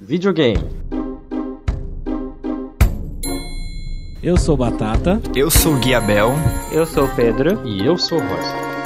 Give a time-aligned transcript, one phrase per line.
[0.00, 0.64] Videogame.
[4.22, 5.20] Eu sou Batata.
[5.34, 6.32] Eu sou o Guiabel.
[6.72, 7.66] Eu sou o Pedro.
[7.66, 8.79] E eu sou o Rosa.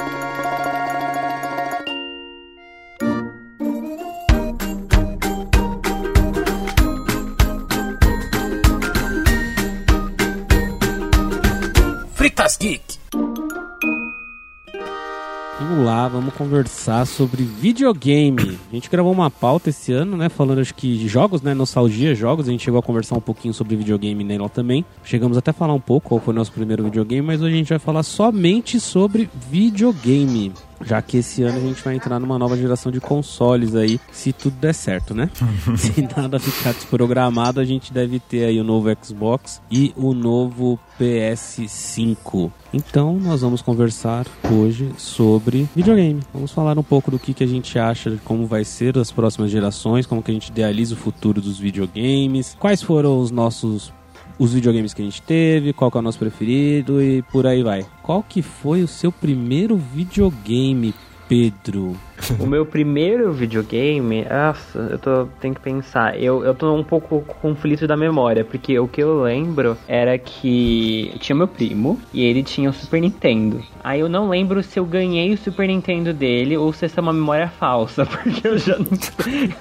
[15.85, 18.57] Lá, vamos conversar sobre videogame.
[18.71, 20.29] A gente gravou uma pauta esse ano, né?
[20.29, 21.53] Falando acho que de jogos, né?
[21.53, 22.47] Nostalgia, jogos.
[22.47, 24.83] A gente chegou a conversar um pouquinho sobre videogame nela também.
[25.03, 27.57] Chegamos até a falar um pouco qual foi o nosso primeiro videogame, mas hoje a
[27.57, 32.37] gente vai falar somente sobre videogame já que esse ano a gente vai entrar numa
[32.37, 35.29] nova geração de consoles aí, se tudo der certo, né?
[35.77, 40.79] se nada ficar desprogramado, a gente deve ter aí o novo Xbox e o novo
[40.99, 42.51] PS5.
[42.73, 46.19] Então, nós vamos conversar hoje sobre videogame.
[46.33, 49.11] Vamos falar um pouco do que, que a gente acha de como vai ser as
[49.11, 53.93] próximas gerações, como que a gente idealiza o futuro dos videogames, quais foram os nossos
[54.37, 57.63] os videogames que a gente teve, qual que é o nosso preferido e por aí
[57.63, 57.85] vai.
[58.01, 60.93] Qual que foi o seu primeiro videogame,
[61.27, 61.95] Pedro?
[62.39, 66.19] O meu primeiro videogame, nossa, eu tô, tenho que pensar.
[66.21, 70.17] Eu, eu tô um pouco com conflito da memória, porque o que eu lembro era
[70.17, 73.61] que tinha meu primo e ele tinha o Super Nintendo.
[73.83, 77.01] Aí eu não lembro se eu ganhei o Super Nintendo dele ou se essa é
[77.01, 78.87] uma memória falsa, porque eu já não,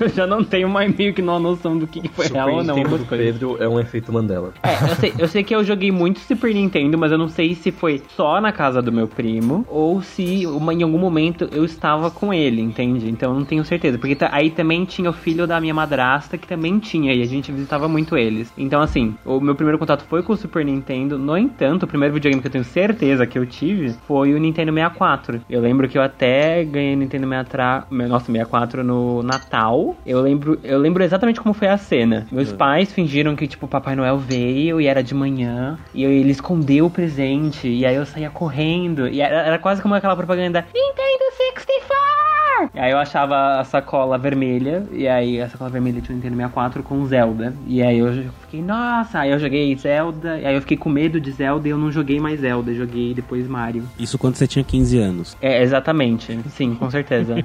[0.01, 2.65] eu já não tenho mais meio que uma noção do que foi Super real ou
[2.65, 2.77] não.
[2.77, 3.05] Nintendo do.
[3.05, 4.53] Pedro é um efeito Mandela.
[4.63, 7.55] É, eu sei, eu sei que eu joguei muito Super Nintendo, mas eu não sei
[7.55, 11.65] se foi só na casa do meu primo ou se uma- em algum momento eu
[11.65, 13.09] estava com ele, entende?
[13.09, 13.99] Então eu não tenho certeza.
[13.99, 17.51] Porque aí também tinha o filho da minha madrasta que também tinha e a gente
[17.53, 18.53] visitava muito eles.
[18.57, 21.19] Então, assim, o meu primeiro contato foi com o Super Nintendo.
[21.19, 24.73] No entanto, o primeiro videogame que eu tenho certeza que eu tive foi o Nintendo
[24.73, 25.41] 64.
[25.49, 29.97] Eu lembro que eu até ganhei Nintendo 63, meu- nossa, 64 no Natal.
[30.07, 32.27] Eu lembro, eu lembro exatamente como foi a cena.
[32.31, 35.79] Meus pais fingiram que, tipo, o Papai Noel veio e era de manhã.
[35.95, 37.69] E ele escondeu o presente.
[37.69, 39.09] E aí eu saía correndo.
[39.09, 41.74] E era, era quase como aquela propaganda Nintendo 64!
[42.73, 44.87] E aí eu achava a sacola vermelha.
[44.91, 47.55] E aí a sacola vermelha tinha o Nintendo 64 com Zelda.
[47.67, 49.21] E aí eu fiquei, nossa!
[49.21, 50.39] Aí eu joguei Zelda.
[50.39, 52.71] E aí eu fiquei com medo de Zelda e eu não joguei mais Zelda.
[52.71, 53.85] Eu joguei depois Mario.
[53.99, 55.37] Isso quando você tinha 15 anos.
[55.41, 56.39] É, exatamente.
[56.51, 57.37] Sim, com certeza.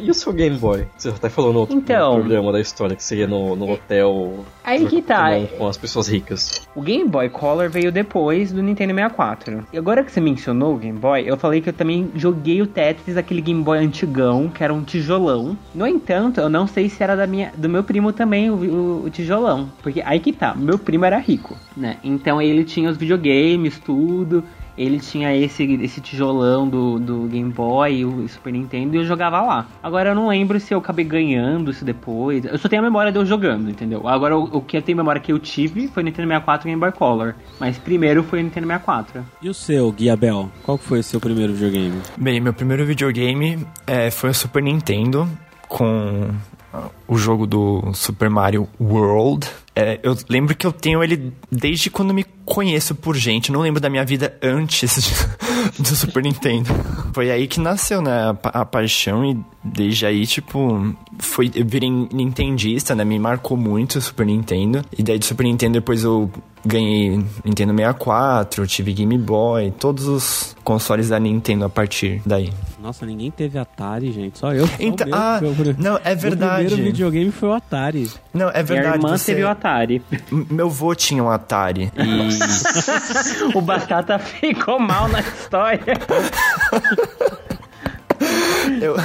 [0.00, 0.86] E o seu Game Boy?
[0.96, 2.14] Você até falou no outro Então.
[2.14, 5.30] no programa da história que você ia no, no hotel Aí que tá.
[5.30, 6.66] com, com as pessoas ricas.
[6.74, 9.64] O Game Boy Color veio depois do Nintendo 64.
[9.72, 12.66] E agora que você mencionou o Game Boy, eu falei que eu também joguei o
[12.66, 15.56] Tetris, aquele Game Boy antigão, que era um tijolão.
[15.74, 19.04] No entanto, eu não sei se era da minha, do meu primo também o, o-
[19.06, 19.68] o tijolão.
[19.82, 21.96] Porque aí que tá, meu primo era rico, né?
[22.02, 24.42] Então ele tinha os videogames, tudo.
[24.76, 29.04] Ele tinha esse, esse tijolão do, do Game Boy e o Super Nintendo e eu
[29.04, 29.66] jogava lá.
[29.82, 32.44] Agora eu não lembro se eu acabei ganhando isso depois.
[32.44, 34.08] Eu só tenho a memória de eu jogando, entendeu?
[34.08, 36.80] Agora o, o que eu tenho memória que eu tive foi Nintendo 64 e Game
[36.80, 37.34] Boy Color.
[37.60, 39.24] Mas primeiro foi o Nintendo 64.
[39.42, 40.50] E o seu, Guiabel?
[40.62, 42.00] Qual foi o seu primeiro videogame?
[42.16, 45.28] Bem, meu primeiro videogame é, foi o Super Nintendo
[45.68, 46.30] com
[47.06, 49.46] o jogo do Super Mario World.
[49.74, 53.50] É, eu lembro que eu tenho ele desde quando me conheço por gente.
[53.50, 55.12] Não lembro da minha vida antes de-
[55.82, 56.68] do Super Nintendo.
[57.14, 61.88] Foi aí que nasceu, né, a, a paixão e desde aí, tipo, foi, eu virei
[61.90, 64.84] nintendista, né, me marcou muito o Super Nintendo.
[64.96, 66.30] E daí do Super Nintendo depois eu
[66.64, 72.52] ganhei Nintendo 64, tive Game Boy, todos os consoles da Nintendo a partir daí.
[72.82, 74.38] Nossa, ninguém teve Atari, gente.
[74.38, 74.64] Só eu.
[74.64, 76.66] O Então, meu, ah, meu não, é verdade.
[76.66, 78.10] primeiro videogame foi o Atari.
[78.34, 78.96] Não, é Minha verdade.
[78.96, 80.02] irmã você- teve o Atari.
[80.32, 81.92] M- Meu vô tinha um Atari.
[81.96, 85.80] E o Batata ficou mal na história.
[88.82, 88.96] eu...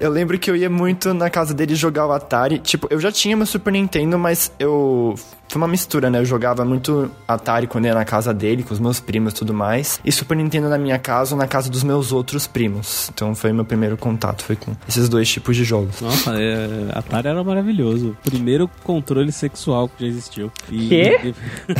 [0.00, 2.58] eu lembro que eu ia muito na casa dele jogar o Atari.
[2.58, 5.14] Tipo, eu já tinha meu Super Nintendo, mas eu.
[5.46, 6.20] Foi uma mistura, né?
[6.20, 9.52] Eu jogava muito Atari quando ia na casa dele, com os meus primos e tudo
[9.52, 10.00] mais.
[10.04, 13.10] E Super Nintendo na minha casa ou na casa dos meus outros primos.
[13.12, 16.00] Então foi meu primeiro contato, foi com esses dois tipos de jogos.
[16.00, 18.16] Nossa, é, Atari era maravilhoso.
[18.22, 20.52] Primeiro controle sexual que já existiu.
[20.70, 21.34] E, Quê?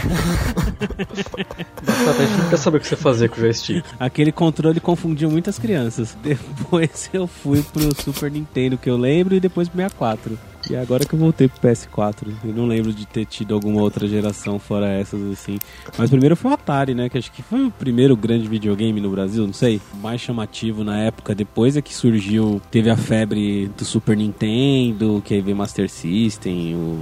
[1.87, 3.85] Batata, a gente não quer saber o que você fazia com o joystick.
[4.00, 6.17] Aquele controle confundiu muitas crianças.
[6.23, 10.50] Depois eu fui pro Super Nintendo, que eu lembro, e depois pro 64.
[10.69, 12.29] E agora que eu voltei pro PS4.
[12.45, 15.59] Eu não lembro de ter tido alguma outra geração fora essas, assim.
[15.97, 17.09] Mas primeiro foi o Atari, né?
[17.09, 19.81] Que acho que foi o primeiro grande videogame no Brasil, não sei.
[20.03, 21.35] Mais chamativo na época.
[21.35, 26.75] Depois é que surgiu, teve a febre do Super Nintendo, que aí veio Master System,
[26.77, 27.01] o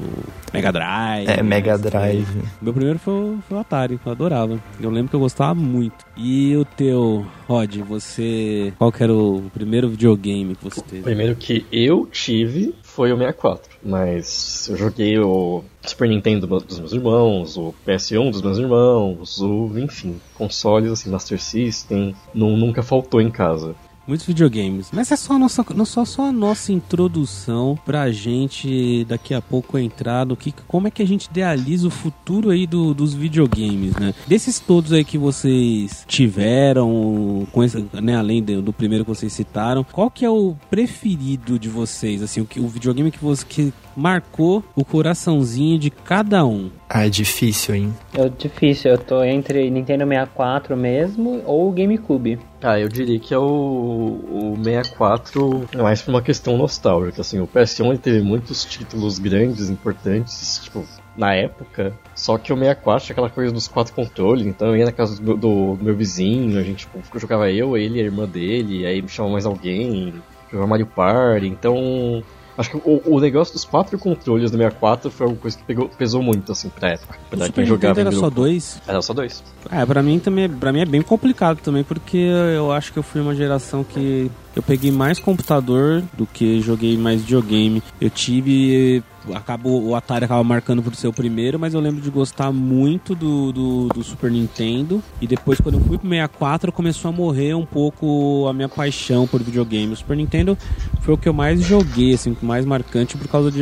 [0.52, 1.28] Mega Drive.
[1.28, 2.26] É, Mega essas Drive.
[2.62, 4.58] Meu primeiro foi, o- foi o Atari, eu adorava.
[4.80, 6.06] Eu lembro que eu gostava muito.
[6.16, 8.72] E o teu, Rod, você.
[8.78, 11.02] Qual que era o primeiro videogame que você O teve?
[11.02, 13.47] primeiro que eu tive foi o 64.
[13.56, 13.78] 64.
[13.82, 19.78] Mas eu joguei o Super Nintendo dos meus irmãos, o PS1 dos meus irmãos, o,
[19.78, 23.74] enfim, consoles assim, Master System, não, nunca faltou em casa
[24.08, 24.88] muitos videogames.
[24.92, 29.42] Mas é só a nossa, não só, só a nossa introdução pra gente daqui a
[29.42, 33.12] pouco entrar no que, como é que a gente idealiza o futuro aí do, dos
[33.12, 34.14] videogames, né?
[34.26, 39.32] Desses todos aí que vocês tiveram, com esse, né, além do, do, primeiro que vocês
[39.32, 42.22] citaram, qual que é o preferido de vocês?
[42.22, 46.70] Assim, o, que, o videogame que você que marcou o coraçãozinho de cada um?
[46.88, 47.94] Ah, é difícil, hein?
[48.14, 52.38] É difícil, eu tô entre Nintendo 64 mesmo ou GameCube.
[52.60, 57.46] Ah, eu diria que é o, o 64 mais por uma questão nostálgica, assim, o
[57.46, 60.84] PS1 teve muitos títulos grandes, importantes, tipo,
[61.16, 64.84] na época, só que o 64 tinha aquela coisa dos quatro controles, então eu ia
[64.84, 68.26] na casa do, do, do meu vizinho, a gente tipo, jogava eu, ele, a irmã
[68.26, 70.14] dele, aí me chamava mais alguém,
[70.50, 72.24] jogava Mario Party, então
[72.58, 75.88] Acho que o, o, negócio dos quatro controles do 64 foi uma coisa que pegou,
[75.88, 77.16] pesou muito, assim, pra época.
[77.30, 78.82] Pra o Super jogava era só dois?
[78.84, 79.44] Era só dois.
[79.70, 83.02] É, pra mim também, pra mim é bem complicado também, porque eu acho que eu
[83.04, 84.28] fui uma geração que
[84.58, 87.80] eu peguei mais computador do que joguei mais videogame.
[88.00, 89.02] Eu tive
[89.34, 93.14] acabou o Atari acaba marcando por ser o primeiro, mas eu lembro de gostar muito
[93.14, 95.02] do, do, do, Super Nintendo.
[95.20, 99.26] E depois, quando eu fui pro 64, começou a morrer um pouco a minha paixão
[99.26, 99.92] por videogame.
[99.92, 100.56] O Super Nintendo
[101.02, 103.60] foi o que eu mais joguei, assim, mais marcante por causa de,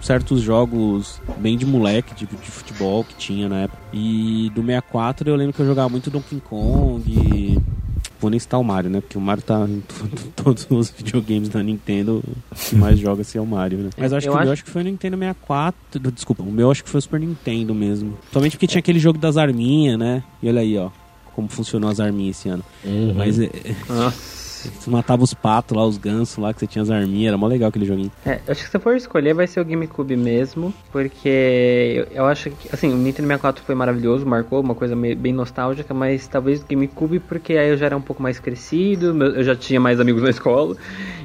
[0.00, 3.82] certos jogos bem de moleque, tipo de futebol que tinha na época.
[3.92, 7.51] E do 64 eu lembro que eu jogava muito Donkey Kong
[8.22, 9.00] vou nem citar o Mario, né?
[9.00, 9.82] Porque o Mario tá em
[10.36, 12.22] todos os videogames da Nintendo,
[12.68, 13.90] que mais joga assim é o Mario, né?
[13.98, 14.42] Mas acho eu que acho...
[14.42, 16.00] o meu acho que foi o Nintendo 64.
[16.10, 18.16] Desculpa, o meu acho que foi o Super Nintendo mesmo.
[18.32, 20.22] Somente porque tinha aquele jogo das arminhas, né?
[20.42, 20.90] E olha aí, ó.
[21.34, 22.64] Como funcionou as arminhas esse ano.
[22.84, 23.14] Uhum.
[23.16, 23.38] Mas.
[23.40, 23.50] É...
[23.88, 24.41] Nossa.
[24.68, 27.46] Você matava os patos lá, os gansos lá, que você tinha as arminhas, era mó
[27.46, 28.10] legal aquele joguinho.
[28.24, 31.28] É, acho que se for escolher vai ser o GameCube mesmo, porque
[31.94, 35.32] eu, eu acho que, assim, o Nintendo 64 foi maravilhoso, marcou uma coisa meio, bem
[35.32, 39.44] nostálgica, mas talvez o GameCube porque aí eu já era um pouco mais crescido, eu
[39.44, 40.76] já tinha mais amigos na escola,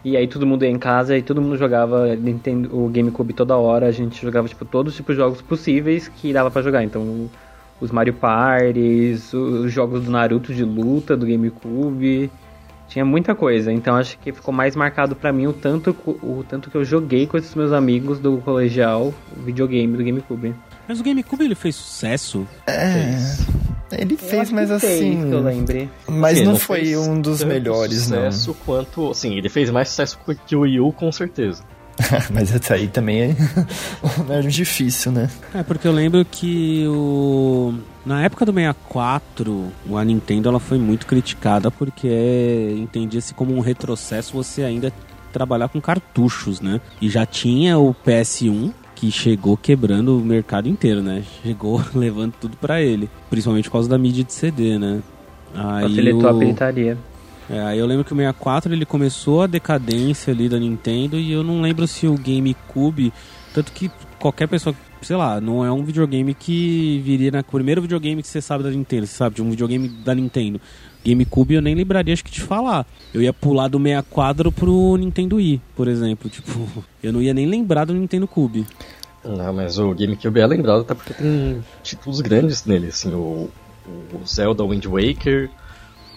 [0.04, 3.56] e aí todo mundo ia em casa e todo mundo jogava Nintendo, o GameCube toda
[3.58, 6.84] hora, a gente jogava, tipo, todos os tipos de jogos possíveis que dava para jogar,
[6.84, 7.30] então
[7.80, 12.32] os Mario Parties, os jogos do Naruto de luta do GameCube,
[12.88, 16.70] tinha muita coisa, então acho que ficou mais marcado para mim o tanto, o tanto
[16.72, 20.56] que eu joguei com esses meus amigos do colegial o videogame do GameCube.
[20.88, 22.48] Mas o GameCube ele fez sucesso?
[22.66, 22.94] É.
[22.94, 23.48] Fez.
[23.92, 25.30] Ele fez, mas assim.
[25.30, 25.90] que eu lembre.
[26.08, 28.58] Mas não, não foi um dos melhores, sucesso não.
[28.66, 29.12] quanto.
[29.12, 31.64] Assim, ele fez mais sucesso que o Wii U, com certeza.
[32.32, 33.36] Mas essa aí também
[34.30, 35.30] é, difícil, né?
[35.54, 37.74] É, porque eu lembro que o...
[38.06, 44.34] na época do 64, a Nintendo ela foi muito criticada porque entendia-se como um retrocesso
[44.34, 44.92] você ainda
[45.32, 46.82] trabalhar com cartuchos, né?
[47.02, 51.24] E já tinha o PS1, que chegou quebrando o mercado inteiro, né?
[51.44, 55.02] Chegou levando tudo para ele, principalmente por causa da mídia de CD, né?
[55.54, 56.28] Aí Facilitou o...
[56.28, 56.98] a pirataria.
[57.50, 61.44] É, eu lembro que o 64 ele começou a decadência ali da Nintendo e eu
[61.44, 63.14] não lembro se o GameCube,
[63.54, 63.90] tanto que
[64.20, 68.42] qualquer pessoa, sei lá, não é um videogame que viria na primeiro videogame que você
[68.42, 70.60] sabe da Nintendo, você sabe, de um videogame da Nintendo.
[71.06, 72.86] GameCube eu nem lembraria acho que de falar.
[73.14, 76.68] Eu ia pular do 64 pro Nintendo Wii, por exemplo, tipo,
[77.02, 78.66] eu não ia nem lembrar do Nintendo Cube.
[79.24, 83.50] Não, mas o GameCube é lembrado até porque tem títulos grandes nele, assim, o,
[83.88, 85.50] o Zelda Wind Waker,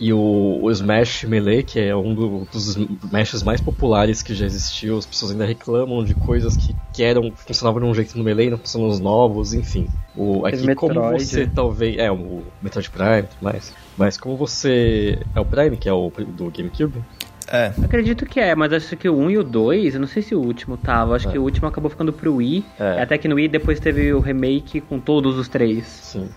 [0.01, 4.47] e o, o, Smash Melee, que é um do, dos Smashs mais populares que já
[4.47, 8.25] existiu, as pessoas ainda reclamam de coisas que, que eram, funcionavam de um jeito no
[8.25, 9.87] Melee, não funcionam nos novos, enfim.
[10.17, 10.77] O, aqui, Metroid.
[10.77, 11.99] como você talvez.
[11.99, 13.75] É, o Metroid Prime e tudo mais.
[13.99, 15.19] Mas como você.
[15.35, 17.05] É o Prime, que é o do GameCube?
[17.47, 17.73] É.
[17.85, 20.35] Acredito que é, mas acho que o 1 e o 2, eu não sei se
[20.35, 21.33] o último tava, acho é.
[21.33, 22.65] que o último acabou ficando pro Wii.
[22.79, 23.03] É.
[23.03, 25.85] Até que no Wii depois teve o remake com todos os três.
[25.85, 26.29] Sim.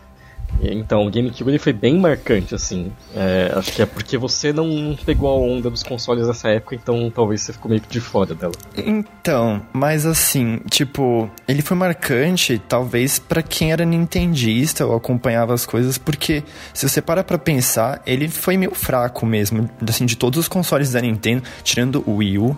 [0.62, 2.91] Então, o GameCube ele foi bem marcante, assim.
[3.15, 7.12] É, acho que é porque você não pegou a onda dos consoles nessa época, então
[7.13, 8.53] talvez você ficou meio que de fora dela.
[8.77, 15.65] Então, mas assim, tipo, ele foi marcante, talvez para quem era nintendista ou acompanhava as
[15.65, 16.43] coisas, porque
[16.74, 20.91] se você para pra pensar, ele foi meio fraco mesmo, assim, de todos os consoles
[20.91, 22.57] da Nintendo, tirando o Wii U,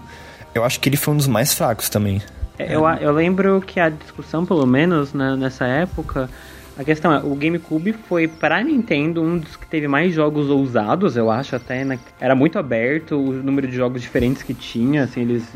[0.54, 2.22] eu acho que ele foi um dos mais fracos também.
[2.58, 6.30] É, eu, eu lembro que a discussão, pelo menos, né, nessa época
[6.78, 11.16] a questão é, o GameCube foi para Nintendo um dos que teve mais jogos ousados,
[11.16, 11.98] eu acho até, né?
[12.20, 15.50] Era muito aberto o número de jogos diferentes que tinha, assim, eles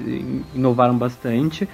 [0.55, 1.67] inovaram bastante.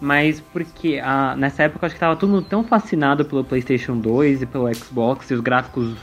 [0.00, 4.42] Mas porque a, nessa época acho que tava todo mundo tão fascinado pelo PlayStation 2
[4.42, 5.94] e pelo Xbox e os gráficos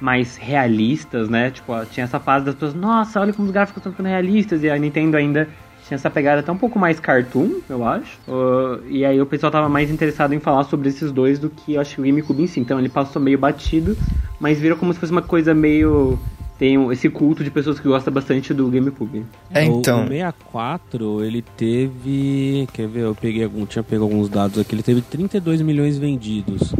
[0.00, 1.50] mais realistas, né?
[1.50, 4.70] Tipo, tinha essa fase das pessoas, nossa, olha como os gráficos estão ficando realistas, e
[4.70, 5.48] a Nintendo ainda
[5.88, 8.18] tinha essa pegada até um pouco mais cartoon, eu acho.
[8.28, 11.74] Uh, e aí o pessoal tava mais interessado em falar sobre esses dois do que
[11.74, 12.60] eu acho que o GameCube em si.
[12.60, 13.96] Então ele passou meio batido,
[14.38, 16.18] mas virou como se fosse uma coisa meio
[16.58, 19.24] tem esse culto de pessoas que gostam bastante do GameCube.
[19.54, 20.00] É, então.
[20.00, 22.68] O, o 64, ele teve.
[22.72, 23.04] Quer ver?
[23.04, 24.74] Eu peguei algum, tinha pego alguns dados aqui.
[24.74, 26.74] Ele teve 32 milhões vendidos.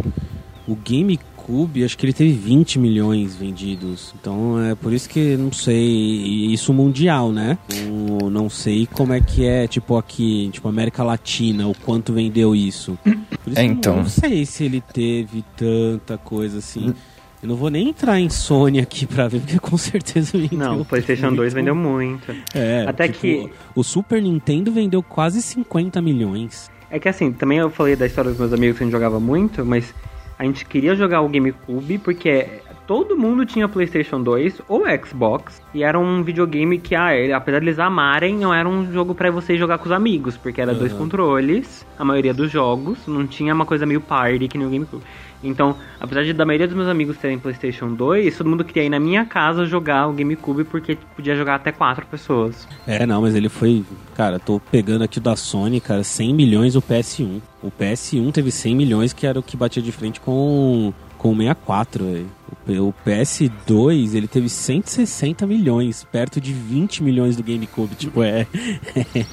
[0.67, 1.38] O GameCube,
[1.85, 4.14] acho que ele teve 20 milhões vendidos.
[4.21, 6.52] Então é por isso que não sei.
[6.52, 7.57] Isso mundial, né?
[8.21, 12.55] Eu não sei como é que é, tipo, aqui, tipo, América Latina, o quanto vendeu
[12.55, 12.99] isso.
[13.02, 13.97] Por isso É, então.
[13.97, 16.93] Não sei se ele teve tanta coisa assim.
[17.43, 20.59] Eu não vou nem entrar em Sony aqui pra ver, porque com certeza vendeu.
[20.59, 22.35] Não, o PlayStation 2 vendeu muito.
[22.52, 26.69] É, Até tipo, que- O Super Nintendo vendeu quase 50 milhões.
[26.90, 29.21] É que assim, também eu falei da história dos meus amigos que a gente jogava
[29.21, 29.95] muito, mas
[30.38, 32.47] a gente queria jogar o GameCube porque
[32.87, 37.66] todo mundo tinha PlayStation 2 ou Xbox e era um videogame que, ah, apesar de
[37.66, 40.92] eles amarem, não era um jogo pra você jogar com os amigos, porque era dois
[40.92, 41.02] Aham.
[41.02, 45.02] controles, a maioria dos jogos, não tinha uma coisa meio party que nem o GameCube.
[45.42, 48.88] Então, apesar de da maioria dos meus amigos terem PlayStation 2, todo mundo queria ir
[48.88, 52.66] na minha casa jogar o GameCube porque podia jogar até quatro pessoas.
[52.87, 53.85] É, não, mas ele foi.
[54.16, 57.40] Cara, tô pegando aqui o da Sony, cara, 100 milhões o PS1.
[57.62, 61.37] O PS1 teve 100 milhões, que era o que batia de frente com, com o
[61.37, 62.26] 64, velho.
[62.50, 67.95] O P- O PS2, ele teve 160 milhões, perto de 20 milhões do GameCube.
[67.95, 68.47] Tipo, é.
[68.97, 69.25] é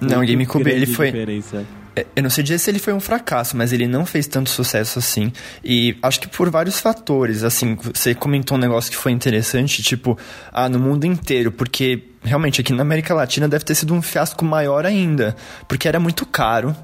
[0.00, 1.66] Não, o GameCube, ele foi- diferença.
[1.98, 4.50] É, Eu não sei dizer se ele foi um fracasso, mas ele não fez tanto
[4.50, 5.32] sucesso assim.
[5.64, 7.42] E acho que por vários fatores.
[7.42, 10.16] Assim, você comentou um negócio que foi interessante, tipo,
[10.52, 14.44] ah, no mundo inteiro, porque realmente aqui na América Latina deve ter sido um fiasco
[14.44, 15.36] maior ainda.
[15.66, 16.74] Porque era muito caro,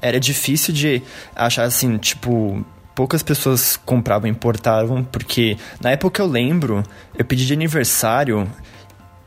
[0.00, 1.02] era difícil de
[1.34, 2.64] achar assim, tipo.
[2.94, 6.80] Poucas pessoas compravam importavam, porque na época eu lembro,
[7.18, 8.48] eu pedi de aniversário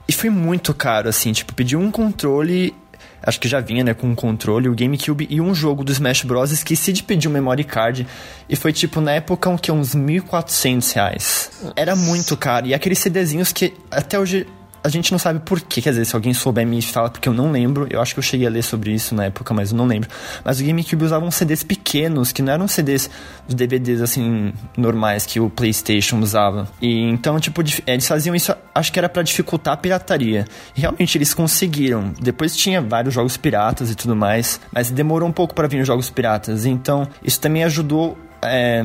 [0.08, 2.74] e foi muito caro, assim, tipo, pedi um controle.
[3.22, 6.24] Acho que já vinha, né, com um controle, o GameCube e um jogo do Smash
[6.24, 6.52] Bros.
[6.52, 8.08] Esqueci de pedir um memory card.
[8.48, 11.52] E foi, tipo, na época, um, que, uns 1.400 reais.
[11.76, 12.68] Era muito caro.
[12.68, 14.48] E aqueles CDzinhos que até hoje
[14.88, 15.82] a gente não sabe por quê.
[15.82, 17.88] Quer dizer, se alguém souber me fala, porque eu não lembro.
[17.90, 20.10] Eu acho que eu cheguei a ler sobre isso na época, mas eu não lembro.
[20.44, 23.10] Mas o GameCube usava uns CDs pequenos, que não eram CDs,
[23.48, 26.68] os DVDs, assim, normais que o PlayStation usava.
[26.82, 30.46] E então, tipo, eles faziam isso, acho que era pra dificultar a pirataria.
[30.76, 32.14] E realmente eles conseguiram.
[32.20, 35.88] Depois tinha vários jogos piratas e tudo mais, mas demorou um pouco pra vir os
[35.88, 36.66] jogos piratas.
[36.66, 38.82] Então, isso também ajudou é,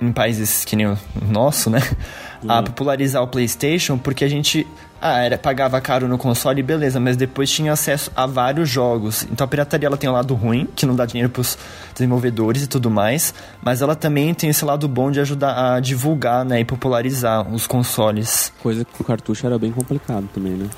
[0.00, 1.80] em países que nem o nosso, né?
[2.48, 4.66] A popularizar o PlayStation, porque a gente
[5.00, 9.26] ah, era, pagava caro no console, beleza, mas depois tinha acesso a vários jogos.
[9.30, 11.58] Então a pirataria ela tem um lado ruim, que não dá dinheiro pros
[11.94, 16.44] desenvolvedores e tudo mais, mas ela também tem esse lado bom de ajudar a divulgar,
[16.44, 18.52] né, e popularizar os consoles.
[18.62, 20.68] Coisa que o cartucho era bem complicado também, né?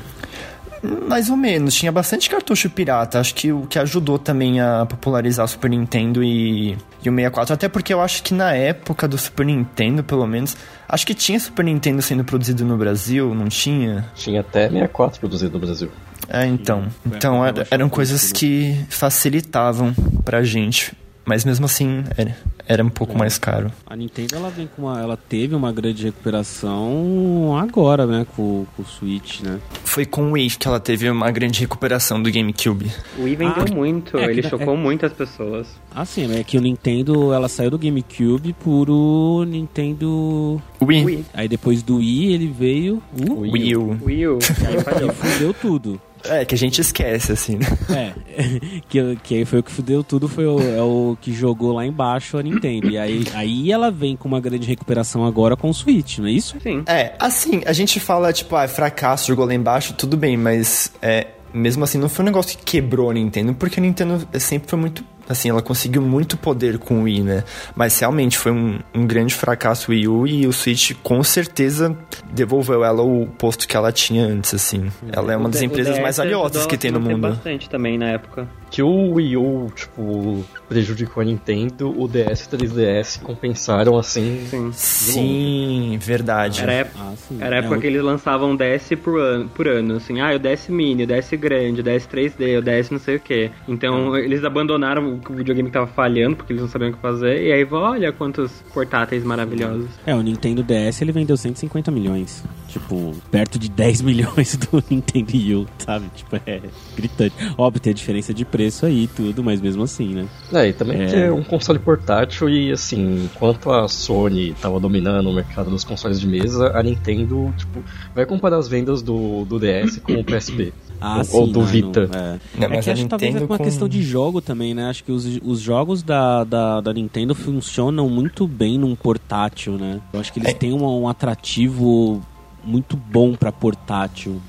[0.83, 3.19] Mais ou menos, tinha bastante cartucho pirata.
[3.19, 7.55] Acho que o que ajudou também a popularizar o Super Nintendo e, e o 64.
[7.55, 10.57] Até porque eu acho que na época do Super Nintendo, pelo menos,
[10.89, 14.07] acho que tinha Super Nintendo sendo produzido no Brasil, não tinha?
[14.15, 15.91] Tinha até 64 produzido no Brasil.
[16.29, 16.87] É, então.
[17.07, 19.95] Então eram coisas que facilitavam
[20.25, 20.93] pra gente.
[21.29, 22.35] Mas mesmo assim, era,
[22.67, 23.19] era um pouco É.
[23.19, 23.71] mais caro.
[23.87, 28.83] A Nintendo ela vem com uma, ela teve uma grande recuperação agora, né, com, com
[28.83, 29.59] o Switch, né?
[29.85, 32.91] Foi com o Wii que ela teve uma grande recuperação do GameCube.
[33.19, 35.67] O Wii vendeu Ah, muito, é que ele da- chocou muitas pessoas.
[35.95, 40.61] Ah, sim, é que o Nintendo ela saiu do GameCube por o Nintendo.
[40.81, 41.05] Wii.
[41.05, 41.25] Wii.
[41.35, 43.99] Aí depois do Wii ele veio o Wii Wii U.
[44.03, 46.01] Wii U, aí que fudeu tudo.
[46.25, 47.67] É, que a gente esquece, assim, né?
[47.91, 51.73] É, que, que aí foi o que fudeu tudo, foi o, é o que jogou
[51.73, 52.91] lá embaixo a Nintendo.
[52.91, 56.33] E aí, aí ela vem com uma grande recuperação agora com o Switch, não é
[56.33, 56.57] isso?
[56.63, 56.83] Sim.
[56.87, 61.29] É, assim, a gente fala, tipo, ah, fracasso, jogou lá embaixo, tudo bem, mas é,
[61.53, 64.79] mesmo assim, não foi um negócio que quebrou a Nintendo, porque a Nintendo sempre foi
[64.79, 65.05] muito.
[65.29, 67.45] Assim, ela conseguiu muito poder com o Wii, né?
[67.77, 71.97] Mas realmente foi um, um grande fracasso o Wii U e o Switch com certeza
[72.33, 74.91] devolveu ela o posto que ela tinha antes, assim.
[75.13, 77.29] Ela é uma das empresas mais valiosas que tem no mundo.
[77.29, 78.49] bastante também na época.
[78.71, 84.47] Que o Wii U, tipo, prejudicou a Nintendo, o DS e 3DS compensaram assim.
[84.51, 84.71] Sim.
[84.73, 86.61] Sim, verdade.
[86.61, 87.39] Era a ép- Ah, sim.
[87.41, 90.69] Era época É, que eles lançavam DS por ano, por ano, assim, ah, o DS
[90.69, 93.51] Mini, o DS grande, o DS 3D, o DS não sei o que.
[93.67, 97.43] Então eles abandonaram o videogame que tava falhando, porque eles não sabiam o que fazer,
[97.47, 99.89] e aí olha quantos portáteis maravilhosos.
[100.07, 102.45] É, o Nintendo DS ele vendeu 150 milhões.
[102.69, 106.07] Tipo, perto de 10 milhões do Nintendo Wii U, sabe?
[106.15, 106.61] Tipo, é
[106.95, 107.35] gritante.
[107.57, 110.27] Óbvio, tem a diferença de preço aí e tudo, mas mesmo assim, né?
[110.53, 111.07] É, e também É.
[111.07, 115.85] que é um console portátil e assim, enquanto a Sony tava dominando o mercado dos
[115.85, 117.83] consoles de mesa, a Nintendo, tipo,
[118.15, 120.73] vai comparar as vendas do, do DS com o PSP.
[121.01, 122.07] Ah, Ou sim, do não, Vita.
[122.09, 122.41] Não, é.
[122.59, 124.75] Não, é mas que a acho que talvez é uma com- questão de jogo também,
[124.75, 124.87] né?
[124.91, 130.01] Acho que os, os jogos da, da, da Nintendo funcionam muito bem num portátil, né?
[130.13, 130.55] Eu acho que eles É.
[130.55, 132.21] têm um, um atrativo
[132.65, 134.41] muito bom pra portátil.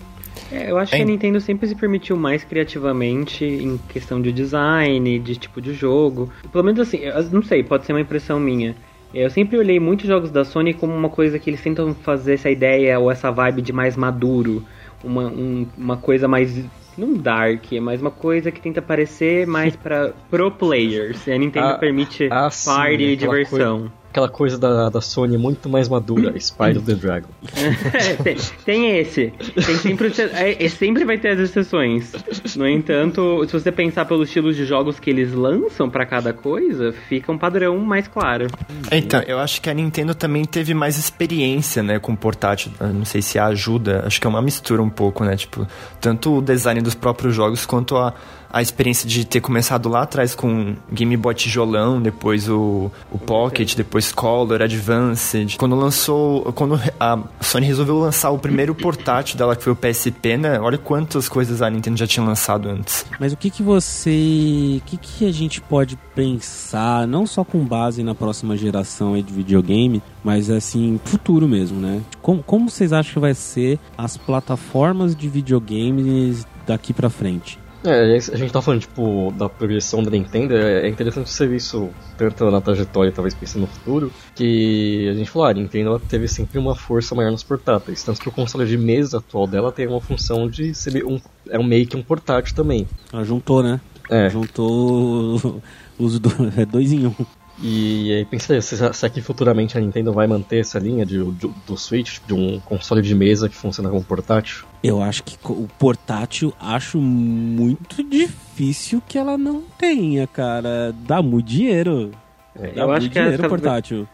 [0.52, 1.04] É, eu acho que É.
[1.04, 6.32] a Nintendo sempre se permitiu mais criativamente em questão de design, de tipo de jogo.
[6.52, 8.76] Pelo menos assim, eu não sei, pode ser uma impressão minha.
[9.14, 12.50] Eu sempre olhei muitos jogos da Sony como uma coisa que eles tentam fazer essa
[12.50, 14.64] ideia ou essa vibe de mais maduro.
[15.04, 16.64] Uma, um- uma coisa mais.
[16.98, 21.26] Não dark, mas uma coisa que tenta parecer mais pra pro players.
[21.28, 23.92] E a Nintendo Ah, permite ah, sim, party e aquela diversão.
[24.12, 27.28] Aquela coisa da, da Sony muito mais madura, Spyro the Dragon.
[28.24, 28.36] tem,
[28.66, 29.32] tem esse.
[29.66, 32.12] Tem sempre, o- é, é, sempre vai ter as exceções.
[32.56, 36.92] No entanto, se você pensar pelos estilos de jogos que eles lançam pra cada coisa,
[37.08, 38.48] fica um padrão mais claro.
[38.92, 42.72] Então, eu acho que a Nintendo também teve mais experiência, né, com portátil.
[42.80, 45.68] Eu Não sei se ajuda, acho que é uma mistura um pouco, né, tipo,
[46.02, 48.14] tanto o design dos próprios jogos quanto a,
[48.52, 53.76] a experiência de ter começado lá atrás com Game Boy tijolão, depois o, o Pocket,
[53.76, 55.58] depois Color, Advanced.
[55.58, 60.38] Quando lançou, quando a Sony resolveu lançar o primeiro portátil dela, que foi o PSP,
[60.38, 63.06] né, olha quantas coisas a Nintendo já tinha lançado antes.
[63.20, 64.80] Mas o que que você...
[64.80, 69.34] O que que a gente pode pensar, não só com base na próxima geração de
[69.34, 72.02] videogame, mas assim, futuro mesmo, né?
[72.22, 77.60] Como, como vocês acham que vai ser as plataformas de videogames daqui pra frente?
[77.84, 81.56] É, a gente tá falando, tipo, da progressão da Nintendo, é é interessante você ver
[81.58, 86.00] isso tanto na trajetória, talvez pensando no futuro, que a gente falou, ah, a Nintendo
[86.00, 89.72] teve sempre uma força maior nos portáteis, tanto que o console de mesa atual dela
[89.72, 91.20] tem uma função de ser um,
[91.50, 92.86] é um meio que um portátil também.
[93.14, 93.80] Ela juntou, né?
[94.10, 95.62] É, Juntou
[95.98, 97.16] os do, é dois em um.
[97.62, 101.52] E aí pensa, será será que futuramente a Nintendo vai manter essa linha de, de-
[101.68, 104.66] do Switch, de um console de mesa que funciona como portátil?
[104.84, 110.94] Eu acho que o portátil, acho muito difícil que ela não tenha, cara.
[111.06, 112.12] Dá muito dinheiro.
[112.56, 114.08] É, Dá Eu muito acho que dinheiro essa- portátil.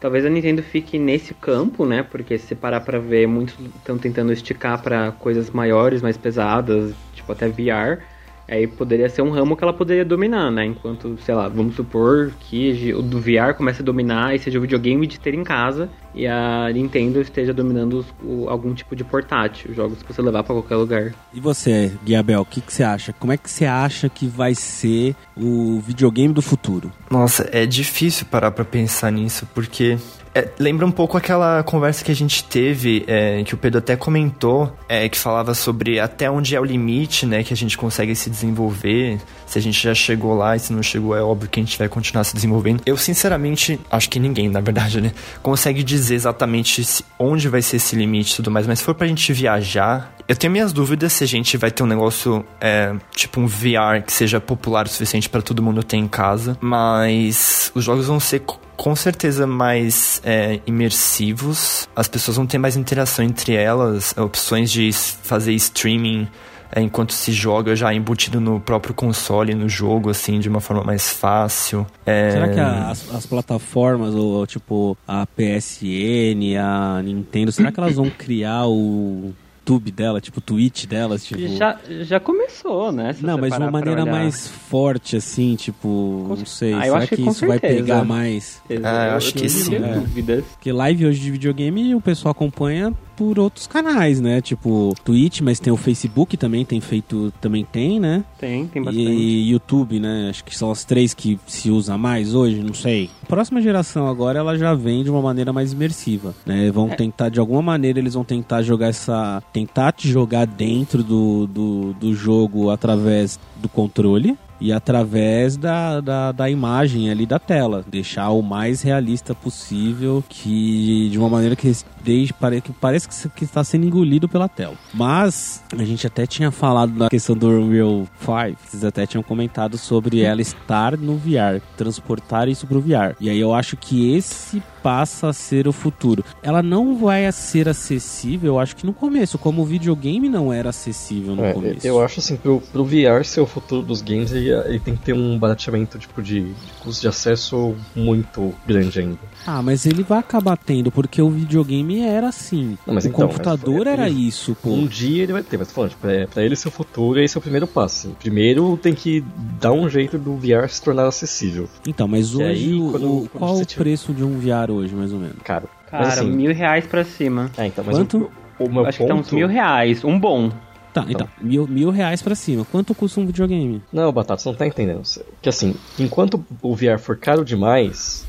[0.00, 2.02] Talvez a Nintendo fique nesse campo, né?
[2.02, 7.30] Porque se parar pra ver, muitos estão tentando esticar pra coisas maiores, mais pesadas, tipo
[7.30, 8.00] até VR.
[8.48, 10.64] Aí poderia ser um ramo que ela poderia dominar, né?
[10.66, 14.62] Enquanto, sei lá, vamos supor que o do VR comece a dominar e seja o
[14.62, 19.04] videogame de ter em casa e a Nintendo esteja dominando os- o- algum tipo de
[19.04, 21.14] portátil, jogos que você levar pra qualquer lugar.
[21.32, 23.12] E você, Guiabel, o que, que você acha?
[23.12, 26.92] Como é que você acha que vai ser o videogame do futuro?
[27.10, 29.96] Nossa, é difícil parar pra pensar nisso, porque
[30.34, 33.96] é, lembra um pouco aquela conversa que a gente teve, é, que o Pedro até
[33.96, 38.14] comentou, é, que falava sobre até onde é o limite, né, que a gente consegue
[38.14, 41.60] se desenvolver, se a gente já chegou lá e se não chegou, é óbvio que
[41.60, 42.82] a gente vai continuar se desenvolvendo.
[42.86, 46.82] Eu, sinceramente, acho que ninguém, na verdade, né, consegue dizer exatamente
[47.18, 50.36] onde vai ser esse limite e tudo mais, mas se for pra gente viajar, eu
[50.36, 54.12] tenho minhas dúvidas se a gente vai ter um negócio, é, tipo um VR que
[54.12, 58.40] seja popular o suficiente pra todo mundo ter em casa, mas os jogos vão ser
[58.76, 64.92] com certeza mais é, imersivos, as pessoas vão ter mais interação entre elas, opções de
[64.92, 66.26] fazer streaming
[66.74, 70.82] é, enquanto se joga já embutido no próprio console, no jogo, assim, de uma forma
[70.82, 71.86] mais fácil.
[72.06, 77.78] É, Será que a- as, as plataformas, ou tipo a PSN, a Nintendo, será que
[77.78, 79.32] elas vão criar o
[79.64, 81.24] tube dela, tipo Twitch delas?
[81.24, 81.40] Tipo...
[81.48, 83.12] Já, já começou, né?
[83.12, 86.72] Se Não, mas de uma maneira mais forte, assim, tipo, Com- não sei.
[86.74, 87.82] Ah, eu será acho que, que isso vai certeza.
[87.82, 88.62] pegar mais?
[88.82, 89.76] Ah, eu acho que sim.
[89.76, 90.42] É.
[90.52, 94.40] Porque live hoje de videogame o pessoal acompanha por outros canais, né?
[94.40, 98.24] Tipo Twitch, mas tem o Facebook também, tem feito, também tem, né?
[98.38, 99.04] Tem, tem bastante.
[99.06, 100.28] E YouTube, né?
[100.30, 103.10] Acho que são as três que se usa mais hoje, não sei.
[103.22, 106.70] A próxima geração agora ela já vem de uma maneira mais imersiva, né?
[106.70, 106.94] Vão É.
[106.96, 109.42] tentar, de alguma maneira, eles vão tentar jogar essa.
[109.52, 114.36] tentar te jogar dentro do, do, do jogo através do controle.
[114.62, 117.84] E através da, da, da imagem ali da tela.
[117.88, 121.72] Deixar o mais realista possível, que de uma maneira que
[122.04, 124.74] deixe, pare, que parece que, que está sendo engolido pela tela.
[124.94, 128.56] Mas a gente até tinha falado da questão do Unreal 5.
[128.64, 133.16] Vocês até tinham comentado sobre ela estar no VR, transportar isso pro VR.
[133.20, 136.24] E aí eu acho que esse passa a ser o futuro.
[136.42, 140.70] Ela não vai ser acessível, eu acho que no começo, como o videogame não era
[140.70, 141.86] acessível no É, começo.
[141.86, 145.02] eu acho assim, pro, pro VR ser o futuro dos games, ele, ele tem que
[145.02, 149.18] ter um barateamento tipo, de, de custo de acesso muito grande ainda.
[149.46, 152.76] Ah, mas ele vai acabar tendo, porque o videogame era assim.
[152.86, 154.70] Não, o então, computador foi- era ele- isso, pô.
[154.70, 157.20] Um dia ele vai ter, mas tô falando, tipo, é, pra ele ser o futuro,
[157.20, 158.10] esse é o primeiro passo.
[158.18, 159.24] Primeiro tem que
[159.60, 161.68] dar um jeito do VR se tornar acessível.
[161.86, 164.94] Então, mas hoje, aí, quando- o- quando qual o tiver- preço de um VR hoje,
[164.94, 165.36] mais ou menos?
[165.44, 165.68] Caro.
[165.90, 167.50] Cara, assim, mil reais pra cima.
[167.56, 168.30] é, então, mas Quanto?
[168.58, 169.34] O, o meu Acho que tá uns ponto...
[169.34, 170.04] mil reais.
[170.04, 170.50] Um bom.
[170.92, 172.66] Tá, então, mil, mil reais pra cima.
[172.70, 173.82] Quanto custa um videogame?
[173.92, 175.02] Não, Batata, você não tá entendendo.
[175.40, 178.26] Que assim, enquanto o VR for caro demais,